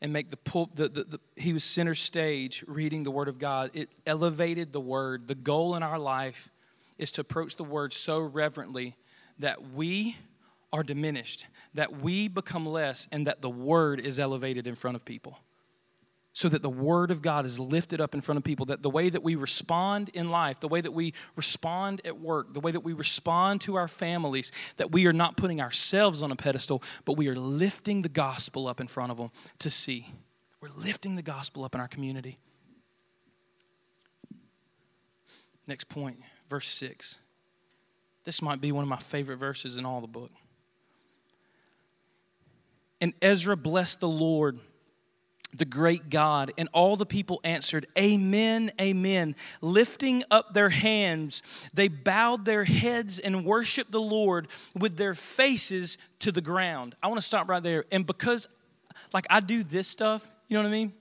and 0.00 0.12
make 0.12 0.28
the, 0.28 0.38
the, 0.74 0.88
the, 0.88 1.04
the, 1.04 1.20
he 1.36 1.52
was 1.52 1.62
center 1.62 1.94
stage 1.94 2.64
reading 2.66 3.04
the 3.04 3.12
Word 3.12 3.28
of 3.28 3.38
God. 3.38 3.70
It 3.74 3.90
elevated 4.08 4.72
the 4.72 4.80
Word. 4.80 5.28
The 5.28 5.36
goal 5.36 5.76
in 5.76 5.84
our 5.84 6.00
life 6.00 6.50
is 6.98 7.12
to 7.12 7.20
approach 7.20 7.54
the 7.54 7.64
Word 7.64 7.92
so 7.92 8.18
reverently 8.18 8.96
that 9.38 9.72
we 9.72 10.16
are 10.72 10.82
diminished, 10.82 11.46
that 11.74 12.00
we 12.00 12.28
become 12.28 12.66
less, 12.66 13.06
and 13.12 13.26
that 13.26 13.40
the 13.40 13.50
word 13.50 14.00
is 14.00 14.18
elevated 14.18 14.66
in 14.66 14.74
front 14.74 14.96
of 14.96 15.04
people. 15.04 15.38
So 16.32 16.48
that 16.48 16.62
the 16.62 16.70
word 16.70 17.12
of 17.12 17.22
God 17.22 17.46
is 17.46 17.60
lifted 17.60 18.00
up 18.00 18.12
in 18.12 18.20
front 18.20 18.38
of 18.38 18.44
people, 18.44 18.66
that 18.66 18.82
the 18.82 18.90
way 18.90 19.08
that 19.08 19.22
we 19.22 19.36
respond 19.36 20.08
in 20.14 20.30
life, 20.30 20.58
the 20.58 20.66
way 20.66 20.80
that 20.80 20.90
we 20.90 21.14
respond 21.36 22.00
at 22.04 22.18
work, 22.18 22.52
the 22.52 22.58
way 22.58 22.72
that 22.72 22.80
we 22.80 22.92
respond 22.92 23.60
to 23.62 23.76
our 23.76 23.86
families, 23.86 24.50
that 24.78 24.90
we 24.90 25.06
are 25.06 25.12
not 25.12 25.36
putting 25.36 25.60
ourselves 25.60 26.22
on 26.22 26.32
a 26.32 26.36
pedestal, 26.36 26.82
but 27.04 27.16
we 27.16 27.28
are 27.28 27.36
lifting 27.36 28.02
the 28.02 28.08
gospel 28.08 28.66
up 28.66 28.80
in 28.80 28.88
front 28.88 29.12
of 29.12 29.16
them 29.16 29.30
to 29.60 29.70
see. 29.70 30.08
We're 30.60 30.70
lifting 30.76 31.14
the 31.14 31.22
gospel 31.22 31.62
up 31.62 31.76
in 31.76 31.80
our 31.80 31.86
community. 31.86 32.38
Next 35.68 35.88
point, 35.88 36.18
verse 36.48 36.66
6. 36.66 37.20
This 38.24 38.40
might 38.40 38.60
be 38.60 38.72
one 38.72 38.82
of 38.82 38.88
my 38.88 38.96
favorite 38.96 39.36
verses 39.36 39.76
in 39.76 39.84
all 39.84 40.00
the 40.00 40.06
book. 40.06 40.30
And 43.00 43.12
Ezra 43.20 43.56
blessed 43.56 44.00
the 44.00 44.08
Lord, 44.08 44.58
the 45.52 45.66
great 45.66 46.08
God, 46.08 46.52
and 46.56 46.70
all 46.72 46.96
the 46.96 47.04
people 47.04 47.38
answered, 47.44 47.86
Amen, 47.98 48.70
Amen. 48.80 49.36
Lifting 49.60 50.22
up 50.30 50.54
their 50.54 50.70
hands, 50.70 51.42
they 51.74 51.88
bowed 51.88 52.46
their 52.46 52.64
heads 52.64 53.18
and 53.18 53.44
worshiped 53.44 53.90
the 53.90 54.00
Lord 54.00 54.48
with 54.74 54.96
their 54.96 55.14
faces 55.14 55.98
to 56.20 56.32
the 56.32 56.40
ground. 56.40 56.96
I 57.02 57.08
want 57.08 57.18
to 57.18 57.26
stop 57.26 57.48
right 57.48 57.62
there. 57.62 57.84
And 57.92 58.06
because, 58.06 58.48
like, 59.12 59.26
I 59.28 59.40
do 59.40 59.62
this 59.62 59.86
stuff, 59.86 60.26
you 60.48 60.56
know 60.56 60.62
what 60.62 60.68
I 60.68 60.72
mean? 60.72 60.92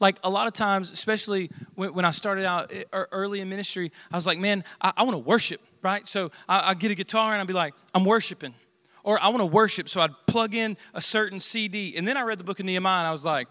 like 0.00 0.16
a 0.24 0.30
lot 0.30 0.46
of 0.46 0.54
times, 0.54 0.90
especially 0.90 1.50
when, 1.74 2.04
I 2.04 2.10
started 2.10 2.46
out 2.46 2.72
eh, 2.72 2.84
early 2.92 3.40
in 3.40 3.48
ministry, 3.48 3.92
I 4.10 4.16
was 4.16 4.26
like, 4.26 4.38
man, 4.38 4.64
I 4.80 5.02
want 5.02 5.12
to 5.12 5.18
worship, 5.18 5.60
right? 5.82 6.06
So 6.06 6.30
I, 6.48 6.70
I 6.70 6.74
get 6.74 6.90
a 6.90 6.94
guitar 6.94 7.32
and 7.32 7.40
I'd 7.40 7.46
be 7.46 7.52
like, 7.52 7.74
I'm 7.94 8.04
worshiping. 8.04 8.54
Or 9.02 9.20
I 9.20 9.28
want 9.28 9.40
to 9.40 9.46
worship, 9.46 9.88
so 9.88 10.00
I'd 10.02 10.10
plug 10.26 10.54
in 10.54 10.76
a 10.92 11.00
certain 11.00 11.40
CD. 11.40 11.96
And 11.96 12.06
then 12.06 12.16
I 12.16 12.22
read 12.22 12.38
the 12.38 12.44
book 12.44 12.60
of 12.60 12.66
Nehemiah 12.66 12.98
and 12.98 13.08
I 13.08 13.10
was 13.10 13.24
like, 13.24 13.48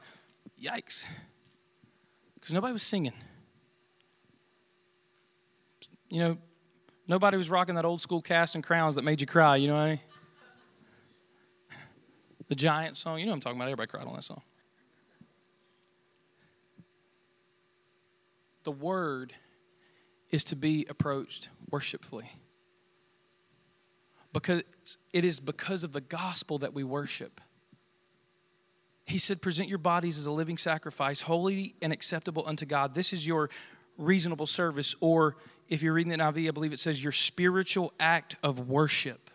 yikes. 0.61 1.05
Because 2.35 2.53
nobody 2.53 2.71
was 2.71 2.83
singing. 2.83 3.13
You 6.09 6.19
know, 6.19 6.37
nobody 7.07 7.37
was 7.37 7.49
rocking 7.49 7.75
that 7.75 7.85
old 7.85 8.01
school 8.01 8.21
Casting 8.21 8.61
Crowns 8.61 8.95
that 8.95 9.03
made 9.03 9.21
you 9.21 9.27
cry, 9.27 9.55
you 9.55 9.67
know 9.67 9.73
what 9.73 9.81
I 9.81 9.89
mean? 9.89 9.99
The 12.47 12.55
Giant 12.55 12.97
song, 12.97 13.19
you 13.19 13.25
know 13.25 13.31
what 13.31 13.35
I'm 13.35 13.41
talking 13.41 13.57
about. 13.59 13.65
Everybody 13.65 13.87
cried 13.87 14.07
on 14.07 14.13
that 14.15 14.23
song. 14.23 14.41
the 18.69 18.71
word 18.71 19.33
is 20.31 20.43
to 20.45 20.55
be 20.55 20.85
approached 20.89 21.49
worshipfully. 21.69 22.29
Because 24.31 24.63
it 25.11 25.25
is 25.25 25.39
because 25.39 25.83
of 25.83 25.91
the 25.91 26.01
gospel 26.01 26.59
that 26.59 26.73
we 26.73 26.83
worship. 26.83 27.41
He 29.05 29.17
said, 29.17 29.41
Present 29.41 29.69
your 29.69 29.79
bodies 29.79 30.19
as 30.19 30.27
a 30.27 30.31
living 30.31 30.57
sacrifice, 30.57 31.21
holy 31.21 31.73
and 31.81 31.91
acceptable 31.91 32.43
unto 32.45 32.65
God. 32.65 32.93
This 32.93 33.11
is 33.11 33.27
your 33.27 33.49
reasonable 33.97 34.45
service. 34.45 34.95
Or 34.99 35.37
if 35.67 35.81
you're 35.81 35.93
reading 35.93 36.11
the 36.11 36.17
NIV, 36.17 36.47
I 36.47 36.51
believe 36.51 36.73
it 36.73 36.79
says 36.79 37.03
your 37.03 37.11
spiritual 37.11 37.91
act 37.99 38.35
of 38.43 38.69
worship. 38.69 39.31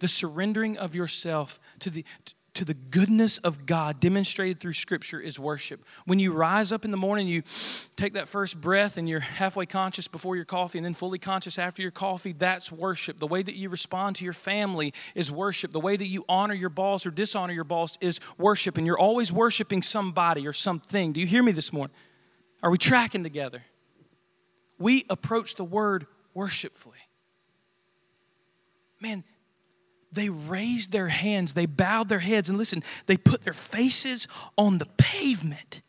The 0.00 0.08
surrendering 0.08 0.76
of 0.76 0.94
yourself 0.94 1.58
to 1.78 1.88
the 1.88 2.04
to 2.54 2.66
the 2.66 2.74
goodness 2.74 3.38
of 3.38 3.64
God 3.64 3.98
demonstrated 3.98 4.60
through 4.60 4.74
Scripture 4.74 5.18
is 5.18 5.38
worship. 5.38 5.84
When 6.04 6.18
you 6.18 6.32
rise 6.32 6.70
up 6.70 6.84
in 6.84 6.90
the 6.90 6.98
morning, 6.98 7.26
you 7.26 7.42
take 7.96 8.12
that 8.14 8.28
first 8.28 8.60
breath 8.60 8.98
and 8.98 9.08
you're 9.08 9.20
halfway 9.20 9.64
conscious 9.64 10.06
before 10.06 10.36
your 10.36 10.44
coffee 10.44 10.78
and 10.78 10.84
then 10.84 10.92
fully 10.92 11.18
conscious 11.18 11.58
after 11.58 11.80
your 11.80 11.90
coffee, 11.90 12.32
that's 12.32 12.70
worship. 12.70 13.18
The 13.18 13.26
way 13.26 13.42
that 13.42 13.54
you 13.54 13.70
respond 13.70 14.16
to 14.16 14.24
your 14.24 14.34
family 14.34 14.92
is 15.14 15.32
worship. 15.32 15.72
The 15.72 15.80
way 15.80 15.96
that 15.96 16.08
you 16.08 16.24
honor 16.28 16.54
your 16.54 16.68
boss 16.68 17.06
or 17.06 17.10
dishonor 17.10 17.54
your 17.54 17.64
boss 17.64 17.96
is 18.02 18.20
worship. 18.36 18.76
And 18.76 18.86
you're 18.86 18.98
always 18.98 19.32
worshiping 19.32 19.80
somebody 19.80 20.46
or 20.46 20.52
something. 20.52 21.12
Do 21.12 21.20
you 21.20 21.26
hear 21.26 21.42
me 21.42 21.52
this 21.52 21.72
morning? 21.72 21.94
Are 22.62 22.70
we 22.70 22.78
tracking 22.78 23.22
together? 23.22 23.62
We 24.78 25.04
approach 25.08 25.54
the 25.54 25.64
word 25.64 26.06
worshipfully. 26.34 26.98
Man, 29.00 29.24
they 30.12 30.28
raised 30.28 30.92
their 30.92 31.08
hands, 31.08 31.54
they 31.54 31.66
bowed 31.66 32.08
their 32.08 32.18
heads, 32.18 32.48
and 32.48 32.58
listen, 32.58 32.82
they 33.06 33.16
put 33.16 33.42
their 33.42 33.52
faces 33.52 34.28
on 34.56 34.78
the 34.78 34.86
pavement. 34.96 35.82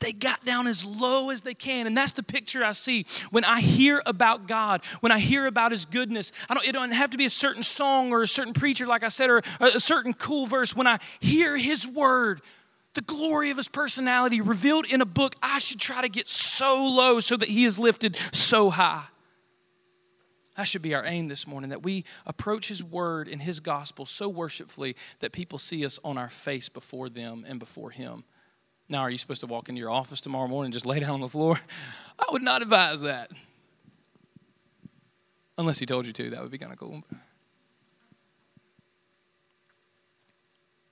They 0.00 0.12
got 0.12 0.44
down 0.44 0.66
as 0.66 0.84
low 0.84 1.30
as 1.30 1.40
they 1.42 1.54
can. 1.54 1.86
And 1.86 1.96
that's 1.96 2.12
the 2.12 2.22
picture 2.22 2.62
I 2.62 2.72
see 2.72 3.06
when 3.30 3.42
I 3.42 3.60
hear 3.60 4.02
about 4.04 4.46
God, 4.46 4.84
when 5.00 5.10
I 5.10 5.18
hear 5.18 5.46
about 5.46 5.70
His 5.70 5.86
goodness. 5.86 6.30
I 6.50 6.54
don't, 6.54 6.66
it 6.66 6.72
don't 6.72 6.90
have 6.90 7.10
to 7.10 7.16
be 7.16 7.24
a 7.24 7.30
certain 7.30 7.62
song 7.62 8.12
or 8.12 8.20
a 8.20 8.26
certain 8.26 8.52
preacher, 8.52 8.86
like 8.86 9.02
I 9.02 9.08
said, 9.08 9.30
or 9.30 9.40
a 9.60 9.80
certain 9.80 10.12
cool 10.12 10.44
verse. 10.44 10.76
When 10.76 10.86
I 10.86 10.98
hear 11.20 11.56
His 11.56 11.88
word, 11.88 12.42
the 12.92 13.00
glory 13.00 13.50
of 13.50 13.56
His 13.56 13.68
personality 13.68 14.42
revealed 14.42 14.84
in 14.86 15.00
a 15.00 15.06
book, 15.06 15.36
I 15.42 15.58
should 15.58 15.80
try 15.80 16.02
to 16.02 16.10
get 16.10 16.28
so 16.28 16.86
low 16.86 17.20
so 17.20 17.38
that 17.38 17.48
He 17.48 17.64
is 17.64 17.78
lifted 17.78 18.18
so 18.30 18.68
high. 18.68 19.04
That 20.56 20.64
should 20.64 20.82
be 20.82 20.94
our 20.94 21.04
aim 21.04 21.28
this 21.28 21.46
morning 21.46 21.70
that 21.70 21.82
we 21.82 22.04
approach 22.26 22.68
His 22.68 22.82
Word 22.84 23.26
and 23.26 23.42
His 23.42 23.58
gospel 23.58 24.06
so 24.06 24.28
worshipfully 24.28 24.94
that 25.18 25.32
people 25.32 25.58
see 25.58 25.84
us 25.84 25.98
on 26.04 26.16
our 26.16 26.28
face 26.28 26.68
before 26.68 27.08
them 27.08 27.44
and 27.46 27.58
before 27.58 27.90
Him. 27.90 28.24
Now, 28.88 29.00
are 29.00 29.10
you 29.10 29.18
supposed 29.18 29.40
to 29.40 29.46
walk 29.46 29.68
into 29.68 29.80
your 29.80 29.90
office 29.90 30.20
tomorrow 30.20 30.46
morning 30.46 30.66
and 30.66 30.72
just 30.72 30.86
lay 30.86 31.00
down 31.00 31.10
on 31.10 31.20
the 31.20 31.28
floor? 31.28 31.58
I 32.18 32.26
would 32.30 32.42
not 32.42 32.62
advise 32.62 33.00
that. 33.00 33.30
Unless 35.58 35.80
He 35.80 35.86
told 35.86 36.06
you 36.06 36.12
to, 36.12 36.30
that 36.30 36.42
would 36.42 36.52
be 36.52 36.58
kind 36.58 36.72
of 36.72 36.78
cool. 36.78 37.02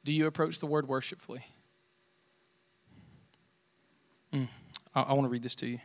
Do 0.05 0.13
you 0.13 0.27
approach 0.27 0.59
the 0.59 0.67
Word 0.67 0.89
worshipfully? 0.89 1.45
Mm, 4.33 4.49
I, 4.93 5.03
I 5.03 5.13
want 5.13 5.25
to 5.25 5.29
read 5.29 5.45
this 5.45 5.55
to 5.57 5.67
you. 5.67 5.79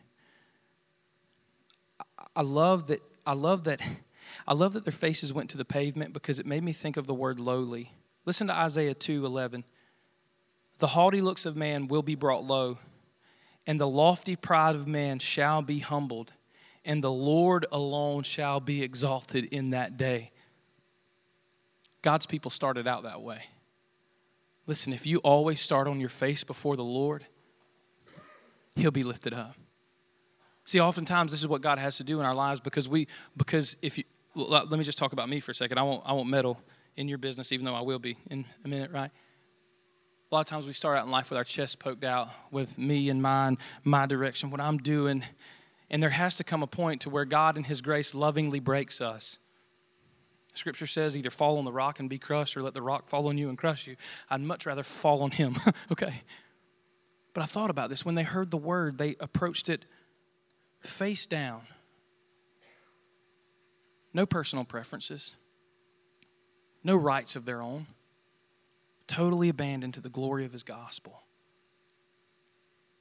I 2.35 2.41
love 2.41 2.87
that 2.87 3.01
I 3.27 3.33
love 3.33 3.65
that 3.65 3.81
I 4.47 4.53
love 4.53 4.73
that 4.73 4.85
their 4.85 4.93
faces 4.93 5.33
went 5.33 5.49
to 5.49 5.57
the 5.57 5.65
pavement 5.65 6.13
because 6.13 6.39
it 6.39 6.45
made 6.45 6.63
me 6.63 6.71
think 6.71 6.95
of 6.95 7.05
the 7.05 7.13
word 7.13 7.39
lowly. 7.39 7.91
Listen 8.25 8.47
to 8.47 8.53
Isaiah 8.53 8.95
2:11. 8.95 9.65
The 10.79 10.87
haughty 10.87 11.21
looks 11.21 11.45
of 11.45 11.57
man 11.57 11.87
will 11.87 12.01
be 12.01 12.15
brought 12.15 12.45
low, 12.45 12.77
and 13.65 13.79
the 13.79 13.87
lofty 13.87 14.37
pride 14.37 14.75
of 14.75 14.87
man 14.87 15.19
shall 15.19 15.61
be 15.61 15.79
humbled, 15.79 16.31
and 16.85 17.03
the 17.03 17.11
Lord 17.11 17.65
alone 17.71 18.23
shall 18.23 18.61
be 18.61 18.81
exalted 18.81 19.45
in 19.45 19.71
that 19.71 19.97
day. 19.97 20.31
God's 22.01 22.25
people 22.25 22.51
started 22.51 22.87
out 22.87 23.03
that 23.03 23.21
way. 23.21 23.43
Listen, 24.67 24.93
if 24.93 25.05
you 25.05 25.17
always 25.19 25.59
start 25.59 25.87
on 25.87 25.99
your 25.99 26.09
face 26.09 26.45
before 26.45 26.77
the 26.77 26.83
Lord, 26.83 27.25
He'll 28.75 28.91
be 28.91 29.03
lifted 29.03 29.33
up. 29.33 29.55
See, 30.67 30.81
oftentimes 30.81 31.31
this 31.31 31.39
is 31.39 31.47
what 31.47 31.61
God 31.61 31.79
has 31.79 31.95
to 31.95 32.03
do 32.03 32.19
in 32.19 32.25
our 32.25 32.35
lives 32.35 32.59
because 32.59 32.89
we, 32.89 33.07
because 33.37 33.77
if 33.81 33.97
you, 33.97 34.03
let 34.35 34.69
me 34.69 34.83
just 34.83 34.97
talk 34.97 35.13
about 35.13 35.29
me 35.29 35.39
for 35.39 35.51
a 35.51 35.55
second. 35.55 35.77
I 35.77 35.83
won't, 35.83 36.03
I 36.05 36.11
won't 36.11 36.29
meddle 36.29 36.59
in 36.97 37.07
your 37.07 37.17
business, 37.17 37.53
even 37.53 37.65
though 37.65 37.73
I 37.73 37.79
will 37.79 37.99
be 37.99 38.17
in 38.29 38.43
a 38.65 38.67
minute, 38.67 38.91
right? 38.91 39.09
A 40.29 40.35
lot 40.35 40.41
of 40.41 40.47
times 40.47 40.67
we 40.67 40.73
start 40.73 40.97
out 40.97 41.05
in 41.05 41.11
life 41.11 41.29
with 41.29 41.37
our 41.37 41.45
chest 41.45 41.79
poked 41.79 42.03
out, 42.03 42.27
with 42.51 42.77
me 42.77 43.07
and 43.07 43.21
mine, 43.21 43.57
my 43.85 44.05
direction, 44.07 44.49
what 44.49 44.59
I'm 44.59 44.77
doing. 44.77 45.23
And 45.89 46.03
there 46.03 46.09
has 46.09 46.35
to 46.35 46.43
come 46.43 46.61
a 46.63 46.67
point 46.67 46.99
to 47.03 47.09
where 47.09 47.23
God 47.23 47.55
in 47.55 47.63
His 47.63 47.81
grace 47.81 48.13
lovingly 48.13 48.59
breaks 48.59 48.99
us. 48.99 49.39
Scripture 50.53 50.85
says 50.85 51.15
either 51.15 51.29
fall 51.29 51.59
on 51.59 51.63
the 51.63 51.71
rock 51.71 52.01
and 52.01 52.09
be 52.09 52.17
crushed 52.17 52.57
or 52.57 52.61
let 52.61 52.73
the 52.73 52.81
rock 52.81 53.07
fall 53.07 53.29
on 53.29 53.37
you 53.37 53.47
and 53.47 53.57
crush 53.57 53.87
you. 53.87 53.95
I'd 54.29 54.41
much 54.41 54.65
rather 54.65 54.83
fall 54.83 55.23
on 55.23 55.31
Him. 55.31 55.55
okay. 55.93 56.23
But 57.33 57.43
I 57.43 57.45
thought 57.45 57.69
about 57.69 57.89
this. 57.89 58.03
When 58.03 58.15
they 58.15 58.23
heard 58.23 58.51
the 58.51 58.57
word, 58.57 58.97
they 58.97 59.15
approached 59.21 59.69
it 59.69 59.85
face 60.81 61.27
down. 61.27 61.61
No 64.13 64.25
personal 64.25 64.65
preferences, 64.65 65.35
no 66.83 66.95
rights 66.95 67.35
of 67.35 67.45
their 67.45 67.61
own, 67.61 67.87
totally 69.05 69.49
abandoned 69.49 69.93
to 69.93 70.01
the 70.01 70.09
glory 70.09 70.45
of 70.45 70.53
His 70.53 70.63
gospel. 70.63 71.23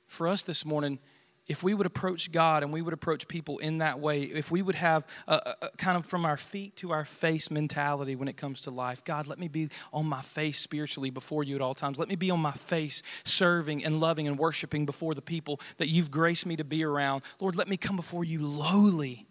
For 0.07 0.29
us 0.29 0.43
this 0.43 0.65
morning, 0.65 0.99
if 1.47 1.63
we 1.63 1.75
would 1.75 1.87
approach 1.87 2.33
God 2.33 2.63
and 2.63 2.73
we 2.73 2.83
would 2.83 2.95
approach 2.95 3.29
people 3.29 3.59
in 3.59 3.79
that 3.79 4.01
way, 4.01 4.23
if 4.23 4.51
we 4.51 4.63
would 4.63 4.75
have 4.75 5.07
a, 5.29 5.55
a, 5.63 5.69
kind 5.77 5.97
of 5.97 6.05
from 6.05 6.25
our 6.25 6.37
feet 6.37 6.77
to 6.77 6.91
our 6.93 7.05
face 7.05 7.51
mentality 7.51 8.17
when 8.17 8.29
it 8.29 8.37
comes 8.37 8.63
to 8.63 8.71
life, 8.71 9.05
God, 9.05 9.27
let 9.27 9.39
me 9.39 9.49
be 9.49 9.69
on 9.93 10.07
my 10.07 10.23
face 10.23 10.59
spiritually 10.59 11.11
before 11.11 11.45
you 11.45 11.55
at 11.55 11.61
all 11.61 11.75
times. 11.75 11.99
Let 11.99 12.09
me 12.09 12.17
be 12.17 12.31
on 12.31 12.41
my 12.41 12.53
face 12.53 13.03
serving 13.25 13.85
and 13.85 14.01
loving 14.01 14.27
and 14.27 14.39
worshiping 14.39 14.87
before 14.87 15.15
the 15.15 15.23
people 15.23 15.61
that 15.79 15.89
you've 15.89 16.11
graced 16.11 16.47
me 16.47 16.57
to 16.57 16.65
be 16.65 16.85
around. 16.85 17.23
Lord, 17.41 17.57
let 17.57 17.69
me 17.69 17.77
come 17.77 17.97
before 17.97 18.25
you 18.25 18.43
lowly. 18.43 19.27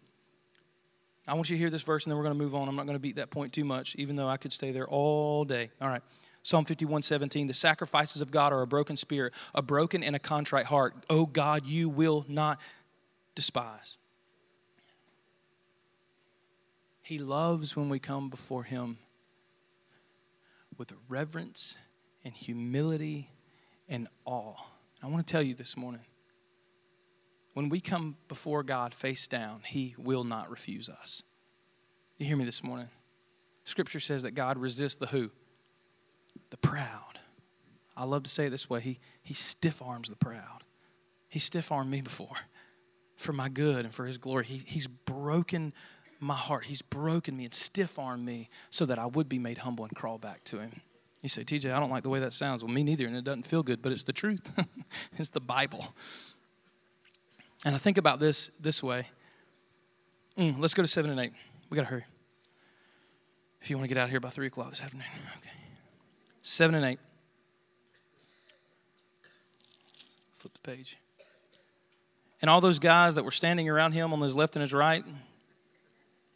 I 1.27 1.33
want 1.33 1.49
you 1.49 1.55
to 1.55 1.59
hear 1.59 1.71
this 1.71 1.81
verse 1.81 2.05
and 2.05 2.11
then 2.11 2.17
we're 2.17 2.23
going 2.23 2.37
to 2.37 2.43
move 2.43 2.55
on. 2.55 2.69
I'm 2.69 2.75
not 2.75 2.85
going 2.85 2.95
to 2.95 3.01
beat 3.01 3.15
that 3.15 3.31
point 3.31 3.51
too 3.51 3.65
much, 3.65 3.95
even 3.95 4.15
though 4.15 4.29
I 4.29 4.37
could 4.37 4.53
stay 4.53 4.71
there 4.71 4.87
all 4.87 5.43
day. 5.43 5.71
All 5.81 5.89
right. 5.89 6.03
Psalm 6.45 6.63
51 6.63 7.01
17, 7.01 7.47
the 7.47 7.55
sacrifices 7.55 8.21
of 8.21 8.29
God 8.29 8.53
are 8.53 8.61
a 8.61 8.67
broken 8.67 8.95
spirit, 8.95 9.33
a 9.55 9.63
broken 9.63 10.03
and 10.03 10.15
a 10.15 10.19
contrite 10.19 10.67
heart. 10.67 10.93
Oh 11.09 11.25
God, 11.25 11.65
you 11.65 11.89
will 11.89 12.23
not 12.29 12.61
despise. 13.33 13.97
He 17.01 17.17
loves 17.17 17.75
when 17.75 17.89
we 17.89 17.97
come 17.97 18.29
before 18.29 18.61
Him 18.61 18.99
with 20.77 20.93
reverence 21.09 21.77
and 22.23 22.35
humility 22.35 23.31
and 23.89 24.07
awe. 24.23 24.53
I 25.01 25.07
want 25.07 25.25
to 25.25 25.31
tell 25.31 25.41
you 25.41 25.55
this 25.55 25.75
morning 25.75 26.05
when 27.55 27.69
we 27.69 27.79
come 27.79 28.17
before 28.27 28.61
God 28.61 28.93
face 28.93 29.27
down, 29.27 29.61
He 29.65 29.95
will 29.97 30.23
not 30.23 30.51
refuse 30.51 30.89
us. 30.89 31.23
You 32.19 32.27
hear 32.27 32.37
me 32.37 32.45
this 32.45 32.63
morning? 32.63 32.89
Scripture 33.63 33.99
says 33.99 34.21
that 34.21 34.35
God 34.35 34.59
resists 34.59 34.97
the 34.97 35.07
who? 35.07 35.31
The 36.61 36.67
proud. 36.67 37.19
I 37.97 38.05
love 38.05 38.23
to 38.23 38.29
say 38.29 38.47
it 38.47 38.49
this 38.49 38.69
way 38.69 38.81
He, 38.81 38.99
he 39.23 39.33
stiff 39.33 39.81
arms 39.81 40.09
the 40.09 40.15
proud. 40.15 40.63
He 41.29 41.39
stiff 41.39 41.71
armed 41.71 41.91
me 41.91 42.01
before 42.01 42.37
for 43.17 43.33
my 43.33 43.49
good 43.49 43.85
and 43.85 43.93
for 43.93 44.05
His 44.05 44.17
glory. 44.17 44.45
He, 44.45 44.61
he's 44.65 44.87
broken 44.87 45.73
my 46.19 46.35
heart. 46.35 46.65
He's 46.65 46.81
broken 46.81 47.35
me 47.35 47.45
and 47.45 47.53
stiff 47.53 47.99
armed 47.99 48.25
me 48.25 48.49
so 48.69 48.85
that 48.85 48.99
I 48.99 49.05
would 49.05 49.27
be 49.27 49.39
made 49.39 49.59
humble 49.59 49.85
and 49.85 49.95
crawl 49.95 50.17
back 50.17 50.43
to 50.45 50.59
Him. 50.59 50.81
You 51.21 51.29
say, 51.29 51.43
TJ, 51.43 51.73
I 51.73 51.79
don't 51.79 51.89
like 51.89 52.03
the 52.03 52.09
way 52.09 52.19
that 52.19 52.33
sounds. 52.33 52.63
Well, 52.63 52.71
me 52.71 52.83
neither, 52.83 53.07
and 53.07 53.15
it 53.15 53.23
doesn't 53.23 53.45
feel 53.45 53.63
good, 53.63 53.81
but 53.81 53.91
it's 53.91 54.03
the 54.03 54.13
truth. 54.13 54.51
it's 55.17 55.29
the 55.29 55.41
Bible. 55.41 55.93
And 57.65 57.73
I 57.73 57.79
think 57.79 57.97
about 57.97 58.19
this 58.19 58.51
this 58.59 58.83
way. 58.83 59.07
Mm, 60.37 60.59
let's 60.59 60.73
go 60.73 60.83
to 60.83 60.87
seven 60.87 61.11
and 61.11 61.19
eight. 61.19 61.33
We 61.69 61.75
got 61.75 61.83
to 61.83 61.89
hurry. 61.89 62.03
If 63.61 63.69
you 63.69 63.77
want 63.77 63.89
to 63.89 63.93
get 63.93 63.99
out 63.99 64.05
of 64.05 64.11
here 64.11 64.19
by 64.19 64.29
three 64.29 64.47
o'clock 64.47 64.69
this 64.69 64.81
afternoon. 64.81 65.07
Okay. 65.37 65.64
7 66.45 66.75
and 66.75 66.85
8. 66.85 66.99
Flip 70.33 70.53
the 70.53 70.59
page. 70.59 70.97
And 72.39 72.51
all 72.51 72.61
those 72.61 72.77
guys 72.77 73.15
that 73.15 73.25
were 73.25 73.31
standing 73.31 73.67
around 73.67 73.93
him 73.93 74.13
on 74.13 74.21
his 74.21 74.35
left 74.35 74.55
and 74.55 74.61
his 74.61 74.71
right, 74.71 75.03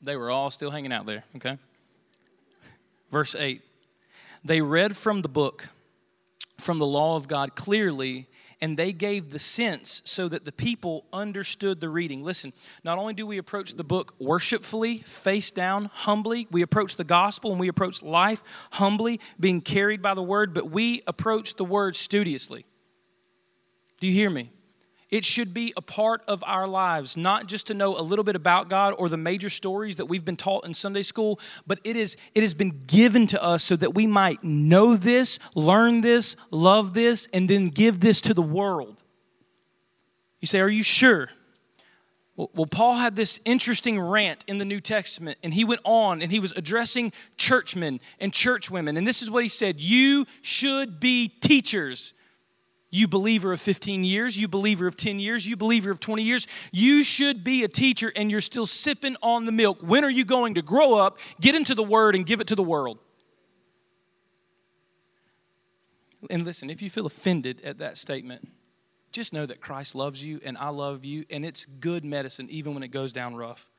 they 0.02 0.16
were 0.16 0.32
all 0.32 0.50
still 0.50 0.72
hanging 0.72 0.92
out 0.92 1.06
there, 1.06 1.24
okay? 1.36 1.60
Verse 3.12 3.36
8. 3.36 3.62
They 4.44 4.62
read 4.62 4.98
from 4.98 5.22
the 5.22 5.30
book, 5.30 5.70
from 6.58 6.80
the 6.80 6.88
law 6.88 7.16
of 7.16 7.28
God 7.28 7.56
clearly 7.56 8.26
and 8.62 8.78
they 8.78 8.92
gave 8.92 9.30
the 9.30 9.40
sense 9.40 10.02
so 10.06 10.28
that 10.28 10.46
the 10.46 10.52
people 10.52 11.06
understood 11.14 11.80
the 11.80 11.90
reading. 11.90 12.24
Listen, 12.24 12.52
not 12.84 12.98
only 12.98 13.14
do 13.14 13.26
we 13.26 13.38
approach 13.38 13.74
the 13.76 13.84
book 13.84 14.16
worshipfully, 14.20 14.98
face 15.00 15.52
down, 15.52 15.86
humbly, 15.94 16.48
we 16.52 16.62
approach 16.62 16.96
the 16.96 17.04
gospel 17.04 17.52
and 17.52 17.60
we 17.60 17.70
approach 17.70 18.04
life 18.04 18.68
humbly, 18.72 19.20
being 19.40 19.62
carried 19.62 20.02
by 20.02 20.14
the 20.14 20.24
word, 20.24 20.54
but 20.54 20.70
we 20.70 21.02
approach 21.08 21.56
the 21.56 21.66
word 21.66 21.96
studiously. 21.96 22.66
Do 24.00 24.08
you 24.08 24.14
hear 24.14 24.30
me? 24.30 24.52
It 25.10 25.26
should 25.26 25.56
be 25.56 25.74
a 25.76 25.82
part 25.82 26.22
of 26.28 26.44
our 26.46 26.68
lives, 26.68 27.18
not 27.18 27.48
just 27.48 27.68
to 27.68 27.74
know 27.74 27.98
a 27.98 28.02
little 28.02 28.24
bit 28.24 28.36
about 28.36 28.70
God 28.70 28.94
or 28.98 29.10
the 29.10 29.18
major 29.18 29.50
stories 29.50 29.96
that 29.96 30.06
we've 30.06 30.24
been 30.24 30.36
taught 30.36 30.66
in 30.66 30.74
Sunday 30.76 31.02
school, 31.02 31.40
but 31.66 31.80
it, 31.84 31.96
is, 31.96 32.16
it 32.36 32.42
has 32.42 32.54
been 32.54 32.84
given 32.86 33.26
to 33.28 33.44
us 33.44 33.64
so 33.64 33.76
that 33.76 33.96
we 33.96 34.06
might 34.06 34.44
know 34.44 34.96
this, 34.96 35.40
learn 35.56 36.02
this, 36.02 36.36
love 36.52 36.94
this, 36.94 37.28
and 37.34 37.50
then 37.50 37.66
give 37.66 38.00
this 38.00 38.22
to 38.22 38.36
the 38.36 38.44
world. 38.44 39.02
You 40.42 40.46
say, 40.46 40.60
Are 40.60 40.70
you 40.70 40.84
sure? 40.84 41.30
Well, 42.36 42.68
Paul 42.68 42.94
had 42.94 43.18
this 43.18 43.42
interesting 43.44 44.00
rant 44.00 44.46
in 44.48 44.60
the 44.60 44.66
New 44.66 44.80
Testament, 44.80 45.38
and 45.44 45.54
he 45.54 45.66
went 45.66 45.82
on 45.84 46.22
and 46.22 46.32
he 46.32 46.40
was 46.40 46.54
addressing 46.54 47.12
churchmen 47.36 48.00
and 48.18 48.32
churchwomen. 48.32 48.98
And 48.98 49.06
this 49.06 49.22
is 49.22 49.30
what 49.30 49.44
he 49.44 49.50
said 49.50 49.82
You 49.82 50.26
should 50.42 51.00
be 51.00 51.28
teachers 51.28 52.14
you 52.92 53.08
believer 53.08 53.54
of 53.54 53.62
15 53.62 54.04
years, 54.04 54.38
you 54.38 54.48
believer 54.48 54.88
of 54.88 54.96
10 54.96 55.20
years, 55.20 55.48
you 55.48 55.56
believer 55.56 55.92
of 55.92 56.00
20 56.00 56.24
years, 56.24 56.48
you 56.72 57.04
should 57.04 57.44
be 57.44 57.64
a 57.64 57.68
teacher 57.68 58.12
and 58.16 58.32
you're 58.32 58.42
still 58.42 58.66
sipping 58.66 59.16
on 59.22 59.46
the 59.46 59.52
milk. 59.52 59.80
When 59.82 60.04
are 60.04 60.10
you 60.10 60.26
going 60.26 60.56
to 60.56 60.62
grow 60.62 60.96
up, 60.96 61.20
get 61.40 61.56
into 61.56 61.76
the 61.76 61.84
word, 61.84 62.16
and 62.16 62.26
give 62.26 62.42
it 62.42 62.48
to 62.48 62.56
the 62.56 62.64
world? 62.64 62.98
And 66.30 66.44
listen, 66.44 66.70
if 66.70 66.82
you 66.82 66.90
feel 66.90 67.06
offended 67.06 67.62
at 67.62 67.78
that 67.78 67.98
statement, 67.98 68.48
just 69.12 69.34
know 69.34 69.46
that 69.46 69.62
Christ 69.62 69.96
loves 69.96 70.24
you 70.24 70.40
and 70.44 70.58
I 70.58 70.70
love 70.70 71.06
you, 71.06 71.26
and 71.30 71.46
it's 71.46 71.66
good 71.66 72.04
medicine 72.04 72.48
even 72.50 72.74
when 72.74 72.84
it 72.84 72.90
goes 72.90 73.14
down 73.14 73.36
rough. 73.36 73.70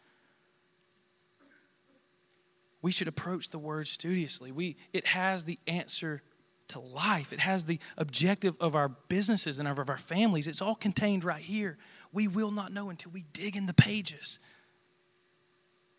We 2.83 2.93
should 2.93 3.09
approach 3.09 3.51
the 3.51 3.59
word 3.59 3.89
studiously. 3.89 4.53
We, 4.53 4.77
it 4.93 5.07
has 5.07 5.45
the 5.45 5.59
answer 5.67 6.23
to 6.71 6.81
life. 6.81 7.33
It 7.33 7.41
has 7.41 7.65
the 7.65 7.79
objective 7.97 8.57
of 8.61 8.75
our 8.75 8.89
businesses 8.89 9.59
and 9.59 9.69
of 9.69 9.79
our 9.89 9.99
families. 9.99 10.47
It's 10.47 10.63
all 10.63 10.75
contained 10.75 11.25
right 11.25 11.41
here. 11.41 11.79
We 12.13 12.29
will 12.29 12.51
not 12.51 12.73
know 12.73 12.91
until 12.91 13.13
we 13.13 13.25
dig 13.33 13.57
in 13.57 13.67
the 13.67 13.75
pages, 13.75 14.41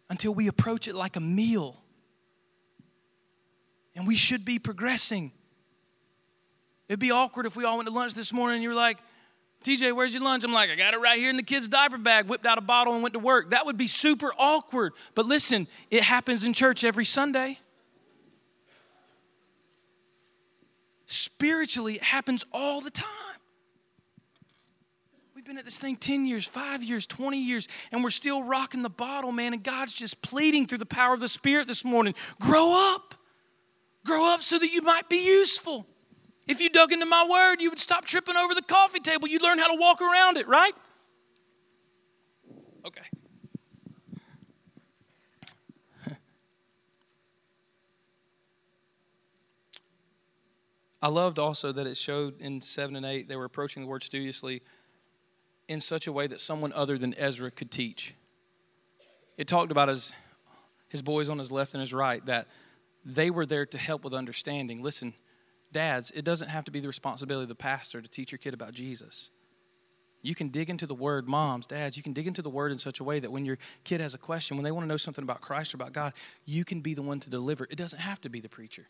until 0.10 0.34
we 0.34 0.48
approach 0.48 0.88
it 0.88 0.96
like 0.96 1.16
a 1.16 1.22
meal. 1.22 1.82
And 3.96 4.08
we 4.08 4.16
should 4.16 4.46
be 4.46 4.60
progressing. 4.60 5.32
It'd 6.88 7.00
be 7.00 7.12
awkward 7.12 7.46
if 7.46 7.56
we 7.56 7.66
all 7.66 7.78
went 7.78 7.88
to 7.88 7.94
lunch 7.94 8.14
this 8.14 8.34
morning 8.34 8.56
and 8.56 8.64
you 8.64 8.70
were 8.70 8.76
like, 8.76 8.98
TJ, 9.64 9.96
where's 9.96 10.14
your 10.14 10.24
lunch? 10.24 10.44
I'm 10.44 10.54
like, 10.54 10.72
I 10.72 10.76
got 10.76 10.94
it 10.94 11.00
right 11.00 11.20
here 11.20 11.30
in 11.30 11.38
the 11.38 11.44
kid's 11.44 11.68
diaper 11.68 11.98
bag, 11.98 12.26
whipped 12.26 12.46
out 12.48 12.58
a 12.58 12.62
bottle 12.62 12.94
and 12.94 13.04
went 13.04 13.14
to 13.14 13.20
work. 13.20 13.52
That 13.52 13.66
would 13.66 13.78
be 13.78 13.88
super 13.88 14.32
awkward. 14.38 14.94
But 15.14 15.28
listen, 15.28 15.68
it 15.92 16.02
happens 16.02 16.44
in 16.44 16.54
church 16.54 16.84
every 16.84 17.06
Sunday. 17.06 17.60
Spiritually, 21.12 21.96
it 21.96 22.04
happens 22.04 22.46
all 22.54 22.80
the 22.80 22.90
time. 22.90 23.10
We've 25.36 25.44
been 25.44 25.58
at 25.58 25.66
this 25.66 25.78
thing 25.78 25.98
10 25.98 26.26
years, 26.26 26.48
five 26.48 26.82
years, 26.82 27.06
20 27.06 27.38
years, 27.46 27.68
and 27.92 28.02
we're 28.02 28.12
still 28.12 28.44
rocking 28.44 28.82
the 28.82 28.90
bottle, 28.90 29.34
man. 29.34 29.52
And 29.52 29.62
God's 29.62 29.92
just 29.94 30.22
pleading 30.22 30.68
through 30.68 30.78
the 30.78 30.86
power 30.86 31.14
of 31.14 31.20
the 31.20 31.28
Spirit 31.28 31.68
this 31.68 31.84
morning 31.84 32.16
grow 32.40 32.94
up. 32.96 33.14
Grow 34.06 34.34
up 34.34 34.42
so 34.42 34.58
that 34.58 34.72
you 34.72 34.82
might 34.84 35.10
be 35.10 35.18
useful. 35.18 35.86
If 36.48 36.62
you 36.62 36.70
dug 36.70 36.94
into 36.94 37.06
my 37.06 37.28
word, 37.30 37.60
you 37.60 37.70
would 37.72 37.80
stop 37.80 38.06
tripping 38.06 38.38
over 38.38 38.56
the 38.56 38.62
coffee 38.62 39.02
table. 39.02 39.28
You'd 39.28 39.42
learn 39.42 39.60
how 39.60 39.68
to 39.68 39.78
walk 39.78 40.02
around 40.02 40.38
it, 40.38 40.48
right? 40.48 40.74
Okay. 42.88 43.02
I 51.02 51.08
loved 51.08 51.40
also 51.40 51.72
that 51.72 51.88
it 51.88 51.98
showed 51.98 52.40
in 52.40 52.62
7 52.62 52.96
and 52.96 53.06
8 53.06 53.28
they 53.28 53.36
were 53.36 53.46
approaching 53.46 53.84
the 53.84 53.88
word 53.88 54.04
studiously 54.04 54.62
in 55.68 55.80
such 55.80 56.08
a 56.08 56.12
way 56.12 56.28
that 56.28 56.40
someone 56.40 56.72
other 56.74 56.98
than 56.98 57.16
Ezra 57.18 57.50
could 57.50 57.72
teach. 57.72 58.14
It 59.38 59.48
talked 59.48 59.72
about 59.72 59.88
his, 59.88 60.14
his 60.90 61.02
boys 61.02 61.30
on 61.30 61.40
his 61.40 61.52
left 61.52 61.74
and 61.74 61.80
his 61.80 61.94
right, 61.94 62.24
that 62.26 62.48
they 63.04 63.32
were 63.32 63.46
there 63.46 63.66
to 63.66 63.78
help 63.78 64.04
with 64.04 64.14
understanding. 64.14 64.84
Listen, 64.84 65.14
dads, 65.72 66.12
it 66.12 66.24
doesn't 66.24 66.50
have 66.50 66.66
to 66.66 66.72
be 66.72 66.80
the 66.80 66.88
responsibility 66.88 67.44
of 67.44 67.50
the 67.50 67.56
pastor 67.56 68.02
to 68.02 68.08
teach 68.08 68.32
your 68.32 68.38
kid 68.38 68.54
about 68.54 68.74
Jesus. 68.74 69.32
You 70.22 70.36
can 70.36 70.50
dig 70.50 70.70
into 70.70 70.86
the 70.86 70.94
word, 70.94 71.28
moms, 71.28 71.66
dads, 71.66 71.98
you 71.98 72.04
can 72.04 72.14
dig 72.14 72.28
into 72.28 72.44
the 72.44 72.50
word 72.50 72.72
in 72.72 72.78
such 72.78 73.00
a 73.00 73.04
way 73.04 73.20
that 73.20 73.32
when 73.32 73.46
your 73.46 73.58
kid 73.84 74.02
has 74.02 74.14
a 74.14 74.20
question, 74.20 74.56
when 74.56 74.64
they 74.64 74.72
want 74.72 74.84
to 74.84 74.88
know 74.88 74.98
something 74.98 75.24
about 75.24 75.42
Christ 75.42 75.74
or 75.74 75.78
about 75.78 75.94
God, 75.94 76.14
you 76.46 76.64
can 76.64 76.82
be 76.82 76.94
the 76.94 77.02
one 77.02 77.20
to 77.22 77.30
deliver. 77.32 77.64
It 77.72 77.78
doesn't 77.78 78.00
have 78.00 78.22
to 78.22 78.30
be 78.30 78.40
the 78.40 78.50
preacher. 78.50 78.88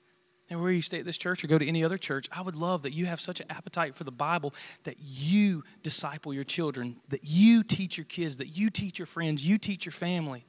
And 0.51 0.61
where 0.61 0.69
you 0.69 0.81
stay 0.81 0.99
at 0.99 1.05
this 1.05 1.17
church 1.17 1.45
or 1.45 1.47
go 1.47 1.57
to 1.57 1.65
any 1.65 1.81
other 1.81 1.97
church, 1.97 2.27
I 2.29 2.41
would 2.41 2.57
love 2.57 2.81
that 2.81 2.91
you 2.91 3.05
have 3.05 3.21
such 3.21 3.39
an 3.39 3.47
appetite 3.49 3.95
for 3.95 4.03
the 4.03 4.11
Bible 4.11 4.53
that 4.83 4.97
you 4.99 5.63
disciple 5.81 6.33
your 6.33 6.43
children, 6.43 6.97
that 7.07 7.21
you 7.23 7.63
teach 7.63 7.97
your 7.97 8.05
kids, 8.05 8.37
that 8.37 8.49
you 8.49 8.69
teach 8.69 8.99
your 8.99 9.05
friends, 9.05 9.47
you 9.47 9.57
teach 9.57 9.85
your 9.85 9.93
family. 9.93 10.43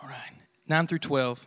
All 0.00 0.08
right, 0.08 0.30
9 0.68 0.86
through 0.86 1.00
12. 1.00 1.46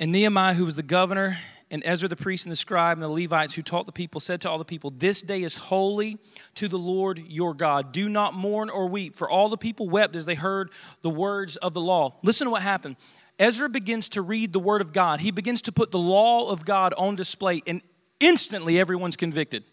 And 0.00 0.10
Nehemiah, 0.10 0.54
who 0.54 0.64
was 0.64 0.74
the 0.74 0.82
governor 0.82 1.38
and 1.72 1.82
Ezra 1.86 2.06
the 2.06 2.16
priest 2.16 2.44
and 2.44 2.52
the 2.52 2.56
scribe 2.56 2.98
and 2.98 3.02
the 3.02 3.08
Levites 3.08 3.54
who 3.54 3.62
taught 3.62 3.86
the 3.86 3.92
people 3.92 4.20
said 4.20 4.42
to 4.42 4.50
all 4.50 4.58
the 4.58 4.64
people, 4.64 4.90
This 4.90 5.22
day 5.22 5.42
is 5.42 5.56
holy 5.56 6.18
to 6.56 6.68
the 6.68 6.78
Lord 6.78 7.18
your 7.26 7.54
God. 7.54 7.92
Do 7.92 8.10
not 8.10 8.34
mourn 8.34 8.68
or 8.68 8.86
weep. 8.86 9.16
For 9.16 9.28
all 9.28 9.48
the 9.48 9.56
people 9.56 9.88
wept 9.88 10.14
as 10.14 10.26
they 10.26 10.34
heard 10.34 10.70
the 11.00 11.10
words 11.10 11.56
of 11.56 11.72
the 11.72 11.80
law. 11.80 12.18
Listen 12.22 12.44
to 12.44 12.50
what 12.50 12.60
happened. 12.60 12.96
Ezra 13.38 13.70
begins 13.70 14.10
to 14.10 14.20
read 14.20 14.52
the 14.52 14.60
word 14.60 14.82
of 14.82 14.92
God. 14.92 15.20
He 15.20 15.30
begins 15.30 15.62
to 15.62 15.72
put 15.72 15.90
the 15.90 15.98
law 15.98 16.50
of 16.50 16.66
God 16.66 16.92
on 16.98 17.16
display, 17.16 17.62
and 17.66 17.80
instantly 18.20 18.78
everyone's 18.78 19.16
convicted. 19.16 19.64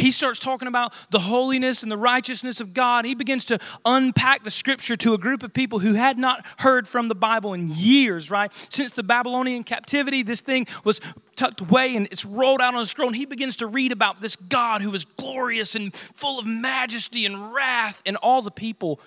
He 0.00 0.10
starts 0.10 0.38
talking 0.38 0.68
about 0.68 0.94
the 1.10 1.18
holiness 1.18 1.82
and 1.82 1.92
the 1.92 1.96
righteousness 1.96 2.60
of 2.60 2.72
God. 2.72 3.04
He 3.04 3.14
begins 3.14 3.44
to 3.46 3.58
unpack 3.84 4.42
the 4.42 4.50
scripture 4.50 4.96
to 4.96 5.14
a 5.14 5.18
group 5.18 5.42
of 5.42 5.52
people 5.52 5.78
who 5.78 5.94
had 5.94 6.18
not 6.18 6.46
heard 6.58 6.88
from 6.88 7.08
the 7.08 7.14
Bible 7.14 7.52
in 7.52 7.70
years, 7.70 8.30
right? 8.30 8.52
Since 8.70 8.92
the 8.92 9.02
Babylonian 9.02 9.62
captivity, 9.62 10.22
this 10.22 10.40
thing 10.40 10.66
was 10.84 11.00
tucked 11.36 11.60
away 11.60 11.96
and 11.96 12.06
it's 12.06 12.24
rolled 12.24 12.60
out 12.60 12.74
on 12.74 12.80
a 12.80 12.84
scroll. 12.84 13.08
And 13.08 13.16
he 13.16 13.26
begins 13.26 13.56
to 13.58 13.66
read 13.66 13.92
about 13.92 14.20
this 14.20 14.36
God 14.36 14.82
who 14.82 14.92
is 14.94 15.04
glorious 15.04 15.74
and 15.74 15.94
full 15.94 16.38
of 16.38 16.46
majesty 16.46 17.26
and 17.26 17.52
wrath, 17.52 18.02
and 18.06 18.16
all 18.16 18.42
the 18.42 18.50
people 18.50 19.00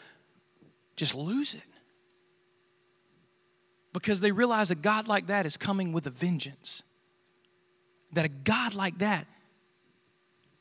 just 0.96 1.16
lose 1.16 1.56
it 1.56 1.64
because 3.94 4.22
they 4.22 4.32
realize 4.32 4.72
a 4.72 4.76
God 4.76 5.08
like 5.08 5.28
that 5.28 5.46
is 5.46 5.58
coming 5.58 5.92
with 5.92 6.06
a 6.08 6.12
vengeance. 6.12 6.84
That 8.14 8.26
a 8.26 8.30
God 8.30 8.76
like 8.76 9.00
that 9.00 9.28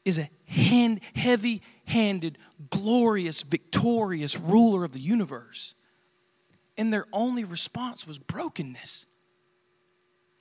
is 0.05 0.19
a 0.19 0.29
hand, 0.47 1.01
heavy 1.15 1.63
handed, 1.87 2.39
glorious, 2.71 3.43
victorious 3.43 4.39
ruler 4.39 4.85
of 4.85 4.93
the 4.93 5.01
universe. 5.01 5.75
And 6.77 6.93
their 6.93 7.07
only 7.13 7.45
response 7.45 8.07
was 8.07 8.19
brokenness. 8.19 9.07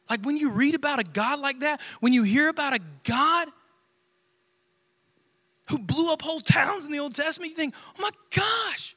Like 0.10 0.26
when 0.26 0.38
you 0.38 0.52
read 0.52 0.76
about 0.76 1.00
a 1.00 1.04
God 1.04 1.40
like 1.40 1.60
that, 1.60 1.82
when 2.00 2.14
you 2.14 2.24
hear 2.24 2.50
about 2.50 2.74
a 2.74 2.80
God 3.04 3.48
who 5.70 5.80
blew 5.80 6.12
up 6.12 6.22
whole 6.22 6.42
towns 6.42 6.86
in 6.86 6.92
the 6.92 7.00
Old 7.00 7.16
Testament, 7.16 7.52
you 7.52 7.56
think, 7.56 7.76
oh 7.98 8.02
my 8.02 8.10
gosh, 8.36 8.96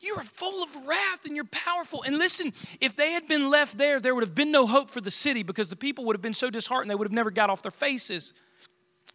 you 0.00 0.14
are 0.16 0.24
full 0.24 0.62
of 0.62 0.86
wrath 0.86 1.24
and 1.24 1.34
you're 1.34 1.44
powerful. 1.46 2.02
And 2.04 2.16
listen, 2.16 2.52
if 2.80 2.96
they 2.96 3.12
had 3.12 3.26
been 3.26 3.50
left 3.50 3.76
there, 3.76 4.00
there 4.00 4.14
would 4.14 4.24
have 4.24 4.34
been 4.34 4.52
no 4.52 4.66
hope 4.66 4.90
for 4.90 5.00
the 5.00 5.10
city 5.10 5.42
because 5.42 5.68
the 5.68 5.76
people 5.76 6.04
would 6.06 6.16
have 6.16 6.22
been 6.22 6.32
so 6.32 6.48
disheartened 6.48 6.90
they 6.90 6.94
would 6.94 7.06
have 7.06 7.12
never 7.12 7.30
got 7.30 7.50
off 7.50 7.62
their 7.62 7.70
faces. 7.70 8.32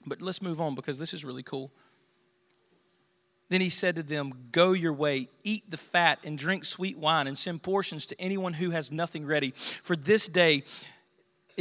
But 0.06 0.22
let's 0.22 0.42
move 0.42 0.62
on 0.62 0.76
because 0.76 0.98
this 0.98 1.14
is 1.14 1.24
really 1.24 1.44
cool. 1.44 1.72
Then 3.50 3.60
he 3.60 3.70
said 3.70 3.96
to 3.96 4.04
them, 4.04 4.48
Go 4.54 4.72
your 4.72 4.94
way, 4.94 5.28
eat 5.44 5.70
the 5.70 5.76
fat, 5.76 6.20
and 6.24 6.38
drink 6.38 6.64
sweet 6.64 6.98
wine, 6.98 7.28
and 7.28 7.38
send 7.38 7.62
portions 7.62 8.06
to 8.06 8.22
anyone 8.22 8.54
who 8.54 8.70
has 8.70 8.94
nothing 8.94 9.26
ready. 9.26 9.52
For 9.52 9.98
this 9.98 10.30
day 10.30 10.64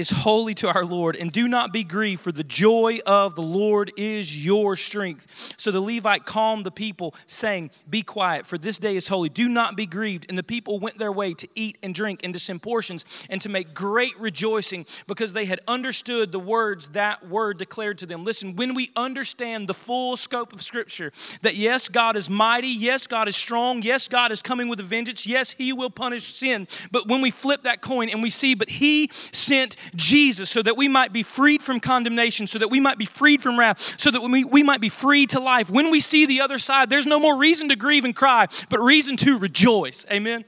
is 0.01 0.11
holy 0.11 0.55
to 0.55 0.69
our 0.69 0.85
Lord, 0.85 1.15
and 1.15 1.31
do 1.31 1.47
not 1.47 1.73
be 1.73 1.85
grieved, 1.85 2.23
for 2.23 2.33
the 2.33 2.43
joy 2.43 2.99
of 3.07 3.37
the 3.37 3.43
Lord 3.43 3.93
is 3.97 4.45
your 4.45 4.75
strength. 4.75 5.55
So 5.59 5.71
the 5.71 5.81
Levite 5.81 6.25
calmed 6.25 6.67
the 6.67 6.71
people, 6.71 7.15
saying, 7.27 7.71
Be 7.89 8.03
quiet, 8.03 8.47
for 8.47 8.59
this 8.59 8.79
day 8.79 8.97
is 8.97 9.07
holy. 9.07 9.29
Do 9.29 9.49
not 9.49 9.77
be 9.77 9.87
grieved. 9.87 10.27
And 10.29 10.37
the 10.37 10.43
people 10.43 10.79
went 10.79 10.99
their 10.99 11.13
way 11.13 11.35
to 11.35 11.49
eat 11.55 11.79
and 11.83 11.95
drink 11.95 12.21
and 12.25 12.33
to 12.35 12.41
send 12.41 12.63
portions 12.63 13.05
and 13.29 13.41
to 13.43 13.49
make 13.49 13.75
great 13.75 14.19
rejoicing 14.19 14.87
because 15.07 15.33
they 15.33 15.45
had 15.45 15.61
understood 15.69 16.33
the 16.33 16.41
words 16.41 16.89
that 16.89 17.27
word 17.29 17.59
declared 17.59 17.99
to 17.99 18.07
them. 18.07 18.25
Listen, 18.25 18.57
when 18.57 18.75
we 18.75 18.91
understand 18.97 19.69
the 19.69 19.75
full 19.75 20.17
scope 20.17 20.53
of 20.53 20.63
Scripture, 20.63 21.13
that 21.43 21.57
yes, 21.57 21.89
God 21.89 22.17
is 22.17 22.31
mighty, 22.31 22.69
yes, 22.69 23.07
God 23.07 23.29
is 23.29 23.37
strong, 23.37 23.83
yes, 23.83 24.09
God 24.09 24.33
is 24.33 24.41
coming 24.41 24.69
with 24.69 24.81
a 24.81 24.85
vengeance, 24.85 25.27
yes, 25.27 25.53
He 25.53 25.73
will 25.73 25.91
punish 25.91 26.25
sin. 26.35 26.67
But 26.91 27.07
when 27.07 27.21
we 27.21 27.31
flip 27.31 27.65
that 27.65 27.83
coin 27.83 28.09
and 28.09 28.23
we 28.23 28.31
see, 28.31 28.55
but 28.55 28.71
He 28.71 29.11
sent 29.13 29.77
Jesus 29.96 30.50
so 30.50 30.62
that 30.62 30.76
we 30.76 30.88
might 30.88 31.12
be 31.12 31.22
freed 31.22 31.62
from 31.62 31.81
condemnation, 31.81 32.46
so 32.46 32.59
that 32.59 32.68
we 32.68 32.81
might 32.81 32.98
be 32.98 33.05
freed 33.05 33.42
from 33.42 33.59
wrath, 33.59 34.00
so 34.00 34.11
that 34.11 34.20
we, 34.20 34.44
we 34.44 34.62
might 34.62 34.81
be 34.81 34.88
free 34.88 35.26
to 35.26 35.40
life. 35.40 35.70
When 35.70 35.90
we 35.90 36.00
see 36.00 36.26
the 36.26 36.40
other 36.40 36.59
side, 36.59 36.90
there's 36.90 37.07
no 37.07 37.20
more 37.20 37.37
reason 37.37 37.68
to 37.70 37.76
grieve 37.76 38.05
and 38.05 38.14
cry, 38.14 38.46
but 38.68 38.81
reason 38.81 39.16
to 39.18 39.38
rejoice. 39.38 40.07
Amen? 40.11 40.44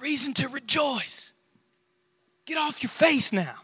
Reason 0.00 0.34
to 0.34 0.48
rejoice. 0.48 1.34
Get 2.46 2.58
off 2.58 2.82
your 2.82 2.90
face 2.90 3.32
now. 3.32 3.54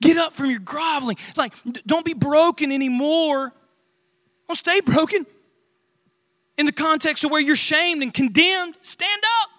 Get 0.00 0.16
up 0.16 0.32
from 0.32 0.50
your 0.50 0.60
groveling. 0.60 1.16
Like, 1.36 1.54
don't 1.86 2.04
be 2.04 2.14
broken 2.14 2.72
anymore. 2.72 3.52
Don't 4.48 4.56
stay 4.56 4.80
broken. 4.80 5.26
In 6.56 6.66
the 6.66 6.72
context 6.72 7.24
of 7.24 7.30
where 7.30 7.40
you're 7.40 7.56
shamed 7.56 8.02
and 8.02 8.12
condemned, 8.12 8.74
stand 8.80 9.22
up. 9.42 9.50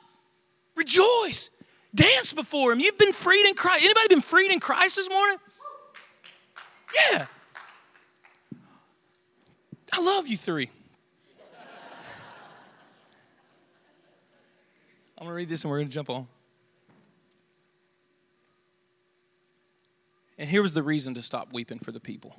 Rejoice. 0.75 1.49
Dance 1.93 2.33
before 2.33 2.71
him. 2.71 2.79
You've 2.79 2.97
been 2.97 3.13
freed 3.13 3.45
in 3.47 3.55
Christ. 3.55 3.83
Anybody 3.83 4.07
been 4.07 4.21
freed 4.21 4.51
in 4.51 4.59
Christ 4.59 4.95
this 4.95 5.09
morning? 5.09 5.37
Yeah. 7.11 7.25
I 9.93 10.01
love 10.01 10.27
you 10.27 10.37
three. 10.37 10.69
I'm 15.17 15.25
going 15.25 15.29
to 15.29 15.35
read 15.35 15.49
this 15.49 15.63
and 15.63 15.71
we're 15.71 15.79
going 15.79 15.89
to 15.89 15.93
jump 15.93 16.09
on. 16.09 16.27
And 20.37 20.49
here 20.49 20.61
was 20.61 20.73
the 20.73 20.83
reason 20.83 21.13
to 21.15 21.21
stop 21.21 21.53
weeping 21.53 21.79
for 21.79 21.91
the 21.91 21.99
people. 21.99 22.35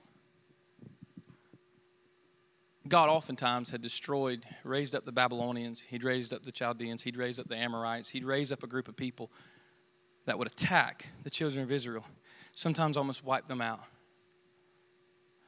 God 2.93 3.09
oftentimes 3.09 3.71
had 3.71 3.81
destroyed, 3.81 4.45
raised 4.65 4.95
up 4.95 5.03
the 5.03 5.13
Babylonians, 5.13 5.81
he'd 5.81 6.05
raised 6.05 6.31
up 6.31 6.43
the 6.43 6.53
Chaldeans, 6.53 7.01
he'd 7.01 7.17
raised 7.17 7.41
up 7.41 7.49
the 7.49 7.57
Amorites, 7.57 8.11
he'd 8.11 8.23
raised 8.23 8.53
up 8.53 8.63
a 8.63 8.67
group 8.67 8.87
of 8.87 8.97
people 8.97 9.31
that 10.27 10.39
would 10.39 10.47
attack 10.47 11.07
the 11.23 11.31
children 11.31 11.63
of 11.63 11.73
Israel, 11.73 12.05
sometimes 12.53 12.99
almost 12.99 13.25
wipe 13.25 13.47
them 13.47 13.63
out. 13.63 13.81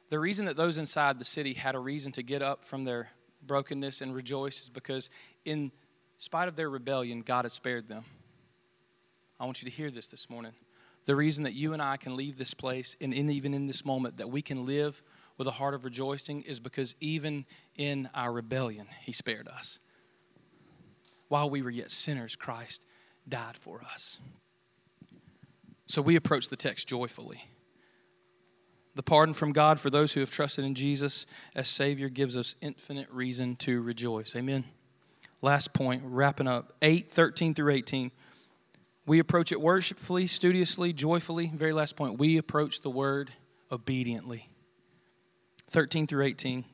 The 0.09 0.17
reason 0.17 0.45
that 0.45 0.57
those 0.57 0.79
inside 0.79 1.19
the 1.19 1.23
city 1.23 1.53
had 1.53 1.75
a 1.75 1.79
reason 1.79 2.11
to 2.13 2.23
get 2.23 2.41
up 2.41 2.65
from 2.65 2.83
their 2.83 3.11
brokenness 3.45 4.01
and 4.01 4.15
rejoice 4.15 4.61
is 4.61 4.69
because, 4.71 5.11
in 5.45 5.71
spite 6.17 6.47
of 6.47 6.55
their 6.55 6.71
rebellion, 6.71 7.21
God 7.21 7.45
had 7.45 7.51
spared 7.51 7.87
them. 7.87 8.05
I 9.39 9.45
want 9.45 9.61
you 9.61 9.69
to 9.69 9.75
hear 9.75 9.91
this 9.91 10.07
this 10.07 10.31
morning. 10.31 10.53
The 11.05 11.15
reason 11.15 11.43
that 11.43 11.53
you 11.53 11.73
and 11.73 11.81
I 11.83 11.97
can 11.97 12.15
leave 12.15 12.39
this 12.39 12.55
place, 12.55 12.95
and 12.99 13.13
in, 13.13 13.29
even 13.29 13.53
in 13.53 13.67
this 13.67 13.85
moment, 13.85 14.17
that 14.17 14.31
we 14.31 14.41
can 14.41 14.65
live 14.65 15.03
with 15.37 15.47
a 15.47 15.51
heart 15.51 15.73
of 15.73 15.85
rejoicing 15.85 16.41
is 16.41 16.59
because 16.59 16.95
even 16.99 17.45
in 17.75 18.09
our 18.13 18.31
rebellion, 18.31 18.87
He 19.01 19.11
spared 19.11 19.47
us. 19.47 19.79
While 21.27 21.49
we 21.49 21.61
were 21.61 21.69
yet 21.69 21.91
sinners, 21.91 22.35
Christ 22.35 22.85
died 23.27 23.57
for 23.57 23.81
us. 23.93 24.19
So 25.87 26.01
we 26.01 26.15
approach 26.15 26.49
the 26.49 26.55
text 26.55 26.87
joyfully. 26.87 27.43
The 28.95 29.03
pardon 29.03 29.33
from 29.33 29.51
God 29.51 29.79
for 29.79 29.89
those 29.89 30.13
who 30.13 30.21
have 30.21 30.31
trusted 30.31 30.63
in 30.63 30.73
Jesus 30.73 31.25
as 31.53 31.67
Savior 31.67 32.07
gives 32.07 32.37
us 32.37 32.55
infinite 32.61 33.09
reason 33.11 33.55
to 33.57 33.81
rejoice. 33.81 34.35
Amen. 34.35 34.63
Last 35.41 35.73
point, 35.73 36.01
wrapping 36.05 36.47
up 36.47 36.73
8, 36.81 37.07
13 37.07 37.53
through 37.53 37.73
18. 37.73 38.11
We 39.05 39.19
approach 39.19 39.51
it 39.51 39.61
worshipfully, 39.61 40.27
studiously, 40.27 40.93
joyfully. 40.93 41.51
Very 41.53 41.73
last 41.73 41.95
point, 41.95 42.17
we 42.17 42.37
approach 42.37 42.81
the 42.81 42.89
word 42.89 43.31
obediently. 43.71 44.49
13 45.67 46.07
through 46.07 46.23
18. 46.23 46.65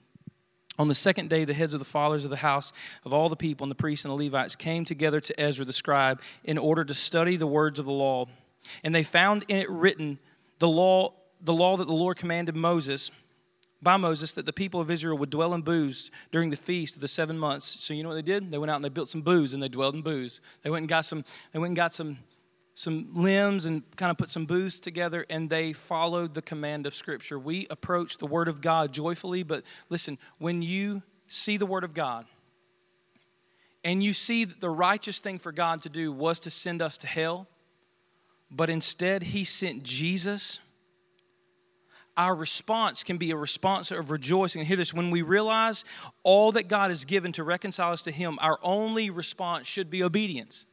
On 0.80 0.88
the 0.88 0.96
second 0.96 1.30
day, 1.30 1.46
the 1.46 1.54
heads 1.54 1.74
of 1.74 1.80
the 1.80 1.86
fathers 1.86 2.24
of 2.24 2.32
the 2.32 2.38
house 2.38 2.74
of 3.06 3.14
all 3.14 3.30
the 3.30 3.36
people 3.36 3.66
and 3.66 3.72
the 3.72 3.76
priests 3.76 4.06
and 4.06 4.12
the 4.12 4.24
Levites 4.24 4.56
came 4.56 4.86
together 4.86 5.20
to 5.20 5.40
Ezra 5.40 5.66
the 5.66 5.74
scribe 5.74 6.22
in 6.44 6.58
order 6.58 6.84
to 6.84 6.94
study 6.94 7.36
the 7.36 7.48
words 7.48 7.78
of 7.78 7.86
the 7.86 7.92
law. 7.92 8.26
And 8.84 8.96
they 8.96 9.04
found 9.04 9.46
in 9.48 9.58
it 9.58 9.70
written 9.70 10.18
the 10.60 10.68
law, 10.68 11.14
the 11.42 11.54
law 11.54 11.78
that 11.78 11.88
the 11.88 11.94
Lord 11.94 12.18
commanded 12.18 12.56
Moses 12.56 13.12
by 13.82 13.98
Moses 13.98 14.34
that 14.34 14.46
the 14.46 14.54
people 14.54 14.80
of 14.80 14.92
Israel 14.92 15.18
would 15.18 15.32
dwell 15.32 15.54
in 15.54 15.62
booths 15.62 16.12
during 16.32 16.52
the 16.52 16.58
feast 16.58 16.96
of 16.96 17.02
the 17.02 17.08
seven 17.08 17.38
months. 17.38 17.66
So 17.84 17.94
you 17.94 18.04
know 18.04 18.10
what 18.10 18.16
they 18.16 18.22
did? 18.22 18.52
They 18.52 18.60
went 18.60 18.70
out 18.70 18.76
and 18.76 18.86
they 18.86 18.90
built 18.90 19.10
some 19.10 19.22
booths 19.22 19.54
and 19.54 19.62
they 19.62 19.70
dwelled 19.70 19.96
in 19.96 20.02
booths. 20.02 20.40
They 20.62 20.70
went 20.70 20.84
and 20.84 20.90
got 20.90 21.06
some. 21.06 21.26
They 21.52 21.60
went 21.60 21.72
and 21.72 21.76
got 21.76 21.94
some 21.94 22.18
some 22.76 23.08
limbs 23.14 23.66
and 23.66 23.84
kind 23.98 24.12
of 24.12 24.18
put 24.18 24.30
some 24.30 24.46
booths 24.46 24.80
together 24.80 25.26
and 25.30 25.50
they 25.50 25.74
followed 25.74 26.34
the 26.34 26.42
command 26.42 26.88
of 26.88 26.94
Scripture. 26.94 27.38
We 27.38 27.68
approach 27.70 28.18
the 28.18 28.28
Word 28.28 28.48
of 28.48 28.62
God 28.62 28.94
joyfully, 28.94 29.44
but 29.44 29.64
listen, 29.90 30.18
when 30.40 30.62
you 30.62 31.04
see 31.28 31.58
the 31.58 31.66
Word 31.66 31.84
of 31.84 31.94
God 31.94 32.26
and 33.84 34.04
you 34.04 34.14
see 34.14 34.46
that 34.46 34.62
the 34.62 34.70
righteous 34.70 35.20
thing 35.20 35.40
for 35.40 35.52
God 35.52 35.82
to 35.84 35.90
do 35.90 36.12
was 36.12 36.40
to 36.42 36.50
send 36.52 36.82
us 36.82 36.98
to 37.00 37.08
hell, 37.08 37.48
but 38.50 38.70
instead 38.70 39.24
He 39.24 39.44
sent 39.44 39.84
Jesus, 39.84 40.60
our 42.18 42.36
response 42.36 43.04
can 43.04 43.18
be 43.18 43.32
a 43.32 43.38
response 43.38 43.92
of 43.92 44.12
rejoicing. 44.12 44.60
And 44.60 44.68
hear 44.68 44.78
this 44.78 44.94
when 44.94 45.12
we 45.12 45.22
realize 45.22 45.86
all 46.24 46.52
that 46.54 46.68
God 46.68 46.92
has 46.92 47.06
given 47.06 47.32
to 47.34 47.44
reconcile 47.44 47.94
us 47.94 48.04
to 48.04 48.12
Him, 48.12 48.38
our 48.42 48.60
only 48.62 49.10
response 49.10 49.68
should 49.68 49.90
be 49.90 50.04
obedience. 50.04 50.66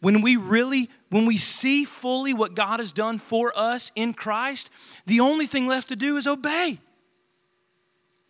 When 0.00 0.22
we 0.22 0.36
really, 0.36 0.88
when 1.08 1.26
we 1.26 1.36
see 1.36 1.84
fully 1.84 2.32
what 2.32 2.54
God 2.54 2.78
has 2.78 2.92
done 2.92 3.18
for 3.18 3.52
us 3.56 3.90
in 3.96 4.14
Christ, 4.14 4.70
the 5.06 5.20
only 5.20 5.46
thing 5.46 5.66
left 5.66 5.88
to 5.88 5.96
do 5.96 6.16
is 6.16 6.26
obey. 6.26 6.78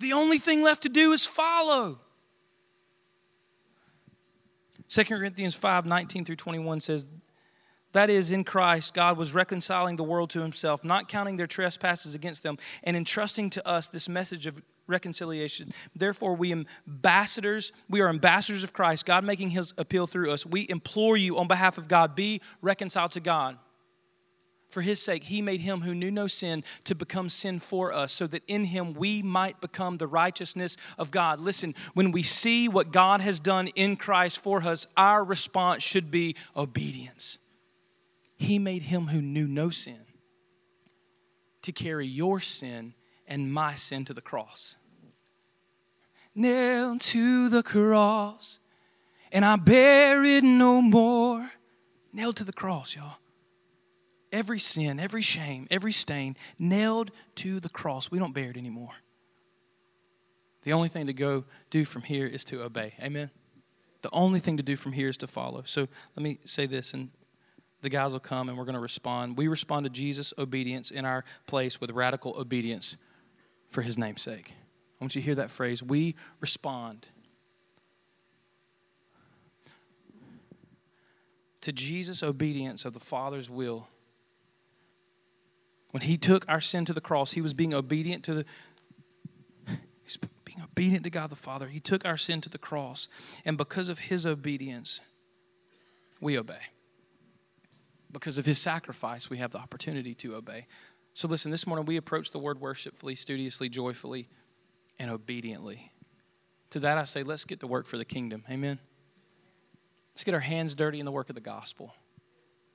The 0.00 0.12
only 0.12 0.38
thing 0.38 0.62
left 0.62 0.84
to 0.84 0.88
do 0.88 1.12
is 1.12 1.26
follow. 1.26 2.00
2 4.88 5.04
Corinthians 5.04 5.54
5 5.54 5.84
19 5.84 6.24
through 6.24 6.36
21 6.36 6.80
says, 6.80 7.06
That 7.92 8.08
is, 8.08 8.30
in 8.30 8.44
Christ, 8.44 8.94
God 8.94 9.18
was 9.18 9.34
reconciling 9.34 9.96
the 9.96 10.04
world 10.04 10.30
to 10.30 10.40
himself, 10.40 10.82
not 10.82 11.08
counting 11.08 11.36
their 11.36 11.46
trespasses 11.46 12.14
against 12.14 12.42
them, 12.42 12.56
and 12.82 12.96
entrusting 12.96 13.50
to 13.50 13.68
us 13.68 13.88
this 13.88 14.08
message 14.08 14.46
of 14.46 14.62
reconciliation. 14.88 15.70
Therefore, 15.94 16.34
we 16.34 16.52
ambassadors, 16.52 17.72
we 17.88 18.00
are 18.00 18.08
ambassadors 18.08 18.64
of 18.64 18.72
Christ, 18.72 19.06
God 19.06 19.22
making 19.22 19.50
his 19.50 19.72
appeal 19.78 20.08
through 20.08 20.32
us. 20.32 20.44
We 20.44 20.66
implore 20.68 21.16
you 21.16 21.38
on 21.38 21.46
behalf 21.46 21.78
of 21.78 21.86
God, 21.86 22.16
be 22.16 22.40
reconciled 22.60 23.12
to 23.12 23.20
God. 23.20 23.56
For 24.70 24.82
his 24.82 25.00
sake, 25.00 25.24
he 25.24 25.40
made 25.40 25.60
him 25.60 25.80
who 25.80 25.94
knew 25.94 26.10
no 26.10 26.26
sin 26.26 26.62
to 26.84 26.94
become 26.94 27.30
sin 27.30 27.58
for 27.58 27.92
us, 27.92 28.12
so 28.12 28.26
that 28.26 28.42
in 28.46 28.64
him 28.64 28.92
we 28.92 29.22
might 29.22 29.60
become 29.62 29.96
the 29.96 30.06
righteousness 30.06 30.76
of 30.98 31.10
God. 31.10 31.40
Listen, 31.40 31.74
when 31.94 32.12
we 32.12 32.22
see 32.22 32.68
what 32.68 32.92
God 32.92 33.22
has 33.22 33.40
done 33.40 33.68
in 33.68 33.96
Christ 33.96 34.42
for 34.42 34.62
us, 34.62 34.86
our 34.96 35.24
response 35.24 35.82
should 35.82 36.10
be 36.10 36.36
obedience. 36.54 37.38
He 38.36 38.58
made 38.58 38.82
him 38.82 39.06
who 39.06 39.22
knew 39.22 39.48
no 39.48 39.70
sin 39.70 40.00
to 41.62 41.72
carry 41.72 42.06
your 42.06 42.40
sin 42.40 42.94
and 43.26 43.52
my 43.52 43.74
sin 43.74 44.04
to 44.06 44.14
the 44.14 44.20
cross. 44.20 44.76
Nailed 46.38 47.00
to 47.00 47.48
the 47.48 47.62
cross, 47.62 48.60
and 49.32 49.44
I 49.44 49.56
bear 49.56 50.24
it 50.24 50.44
no 50.44 50.80
more. 50.80 51.50
Nailed 52.12 52.36
to 52.36 52.44
the 52.44 52.52
cross, 52.52 52.94
y'all 52.94 53.16
every 54.32 54.58
sin, 54.58 55.00
every 55.00 55.22
shame, 55.22 55.66
every 55.70 55.92
stain 55.92 56.36
nailed 56.58 57.10
to 57.36 57.60
the 57.60 57.68
cross. 57.68 58.10
We 58.10 58.18
don't 58.18 58.34
bear 58.34 58.50
it 58.50 58.56
anymore. 58.56 58.92
The 60.62 60.72
only 60.72 60.88
thing 60.88 61.06
to 61.06 61.12
go 61.12 61.44
do 61.70 61.84
from 61.84 62.02
here 62.02 62.26
is 62.26 62.44
to 62.44 62.62
obey. 62.62 62.94
Amen. 63.00 63.30
The 64.02 64.10
only 64.12 64.40
thing 64.40 64.56
to 64.58 64.62
do 64.62 64.76
from 64.76 64.92
here 64.92 65.08
is 65.08 65.16
to 65.18 65.26
follow. 65.26 65.62
So 65.64 65.88
let 66.16 66.22
me 66.22 66.38
say 66.44 66.66
this, 66.66 66.94
and 66.94 67.10
the 67.80 67.88
guys 67.88 68.12
will 68.12 68.20
come 68.20 68.48
and 68.48 68.58
we're 68.58 68.64
going 68.64 68.74
to 68.74 68.80
respond. 68.80 69.36
We 69.36 69.48
respond 69.48 69.84
to 69.84 69.90
Jesus' 69.90 70.32
obedience 70.36 70.90
in 70.90 71.04
our 71.04 71.24
place 71.46 71.80
with 71.80 71.90
radical 71.90 72.36
obedience 72.38 72.96
for 73.68 73.82
his 73.82 73.96
name's 73.96 74.22
sake. 74.22 74.54
I 75.00 75.04
want 75.04 75.14
you 75.14 75.20
to 75.20 75.24
hear 75.24 75.34
that 75.36 75.50
phrase. 75.50 75.82
We 75.82 76.16
respond 76.40 77.08
to 81.60 81.72
Jesus' 81.72 82.22
obedience 82.22 82.84
of 82.84 82.94
the 82.94 83.00
Father's 83.00 83.48
will 83.48 83.88
when 85.90 86.02
he 86.02 86.16
took 86.16 86.44
our 86.48 86.60
sin 86.60 86.84
to 86.86 86.92
the 86.92 87.00
cross, 87.00 87.32
he 87.32 87.40
was 87.40 87.54
being 87.54 87.74
obedient 87.74 88.24
to 88.24 88.34
the 88.34 88.44
being 90.44 90.62
obedient 90.62 91.04
to 91.04 91.10
God 91.10 91.28
the 91.28 91.36
Father. 91.36 91.66
He 91.66 91.80
took 91.80 92.04
our 92.04 92.16
sin 92.16 92.40
to 92.42 92.48
the 92.48 92.58
cross, 92.58 93.08
and 93.44 93.58
because 93.58 93.88
of 93.88 93.98
his 93.98 94.24
obedience, 94.24 95.00
we 96.20 96.38
obey. 96.38 96.60
Because 98.10 98.38
of 98.38 98.46
his 98.46 98.58
sacrifice, 98.58 99.28
we 99.28 99.36
have 99.38 99.50
the 99.50 99.58
opportunity 99.58 100.14
to 100.14 100.34
obey. 100.34 100.66
So 101.12 101.28
listen, 101.28 101.50
this 101.50 101.66
morning 101.66 101.84
we 101.84 101.96
approach 101.96 102.30
the 102.30 102.38
word 102.38 102.60
worshipfully, 102.60 103.14
studiously, 103.14 103.68
joyfully, 103.68 104.28
and 104.98 105.10
obediently. 105.10 105.92
To 106.70 106.80
that 106.80 106.98
I 106.98 107.04
say, 107.04 107.22
let's 107.22 107.44
get 107.44 107.60
to 107.60 107.66
work 107.66 107.86
for 107.86 107.96
the 107.96 108.04
kingdom. 108.04 108.44
Amen. 108.50 108.78
Let's 110.12 110.24
get 110.24 110.34
our 110.34 110.40
hands 110.40 110.74
dirty 110.74 110.98
in 110.98 111.06
the 111.06 111.12
work 111.12 111.28
of 111.28 111.34
the 111.34 111.40
gospel 111.40 111.94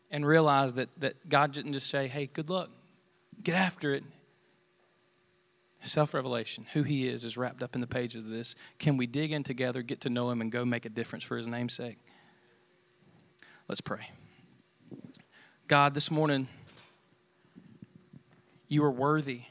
and 0.09 0.25
realize 0.25 0.75
that, 0.75 0.89
that 1.01 1.27
God 1.27 1.51
didn't 1.51 1.73
just 1.73 1.89
say, 1.89 2.07
hey, 2.07 2.27
good 2.27 2.49
luck. 2.49 2.69
Get 3.41 3.55
after 3.55 3.93
it. 3.93 4.03
Self 5.81 6.13
revelation, 6.13 6.65
who 6.71 6.83
He 6.83 7.09
is, 7.09 7.25
is 7.25 7.35
wrapped 7.35 7.61
up 7.61 7.75
in 7.75 7.81
the 7.81 7.87
pages 7.87 8.23
of 8.23 8.29
this. 8.29 8.55
Can 8.79 8.95
we 8.95 9.05
dig 9.05 9.33
in 9.33 9.43
together, 9.43 9.81
get 9.81 9.99
to 10.01 10.09
know 10.09 10.29
Him, 10.29 10.39
and 10.39 10.49
go 10.49 10.63
make 10.63 10.85
a 10.85 10.89
difference 10.89 11.25
for 11.25 11.35
His 11.35 11.45
namesake? 11.45 11.97
Let's 13.67 13.81
pray. 13.81 14.09
God, 15.67 15.93
this 15.93 16.09
morning, 16.09 16.47
you 18.69 18.83
are 18.85 18.91
worthy. 18.91 19.41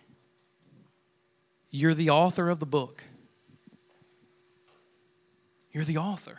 You're 1.74 1.94
the 1.94 2.11
author 2.11 2.50
of 2.50 2.58
the 2.58 2.66
book. 2.66 3.02
You're 5.72 5.85
the 5.85 5.96
author. 5.96 6.38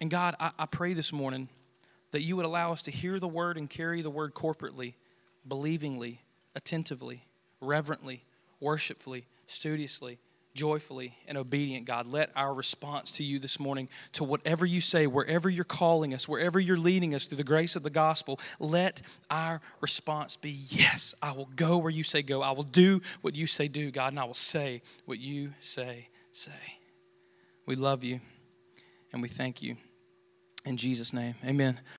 And 0.00 0.10
God, 0.10 0.34
I, 0.40 0.52
I, 0.58 0.64
pray 0.64 0.94
this 0.94 1.12
morning 1.12 1.50
that 2.12 2.22
you 2.22 2.34
would 2.36 2.46
allow 2.46 2.72
us 2.72 2.80
to 2.84 2.90
hear 2.90 3.20
the 3.20 3.28
word 3.28 3.58
and 3.58 3.68
carry 3.68 4.00
the 4.00 4.08
word 4.08 4.32
corporately 4.32 4.94
believingly, 5.46 6.22
attentively, 6.56 7.26
reverently, 7.60 8.24
worshipfully, 8.58 9.26
studiously, 9.46 10.18
joyfully, 10.58 11.14
and 11.28 11.38
obedient, 11.38 11.86
God. 11.86 12.08
Let 12.08 12.30
our 12.34 12.52
response 12.52 13.12
to 13.12 13.24
you 13.24 13.38
this 13.38 13.60
morning, 13.60 13.88
to 14.14 14.24
whatever 14.24 14.66
you 14.66 14.80
say, 14.80 15.06
wherever 15.06 15.48
you're 15.48 15.64
calling 15.64 16.12
us, 16.12 16.28
wherever 16.28 16.58
you're 16.58 16.76
leading 16.76 17.14
us 17.14 17.26
through 17.26 17.36
the 17.36 17.44
grace 17.44 17.76
of 17.76 17.84
the 17.84 17.90
gospel, 17.90 18.40
let 18.58 19.00
our 19.30 19.60
response 19.80 20.36
be 20.36 20.50
yes, 20.50 21.14
I 21.22 21.30
will 21.30 21.48
go 21.54 21.78
where 21.78 21.92
you 21.92 22.02
say 22.02 22.22
go. 22.22 22.42
I 22.42 22.50
will 22.50 22.64
do 22.64 23.00
what 23.20 23.36
you 23.36 23.46
say 23.46 23.68
do, 23.68 23.92
God, 23.92 24.12
and 24.12 24.18
I 24.18 24.24
will 24.24 24.34
say 24.34 24.82
what 25.04 25.20
you 25.20 25.52
say 25.60 26.08
say. 26.32 26.50
We 27.64 27.76
love 27.76 28.02
you 28.02 28.20
and 29.12 29.22
we 29.22 29.28
thank 29.28 29.62
you. 29.62 29.76
In 30.64 30.76
Jesus' 30.76 31.12
name, 31.12 31.36
amen. 31.44 31.78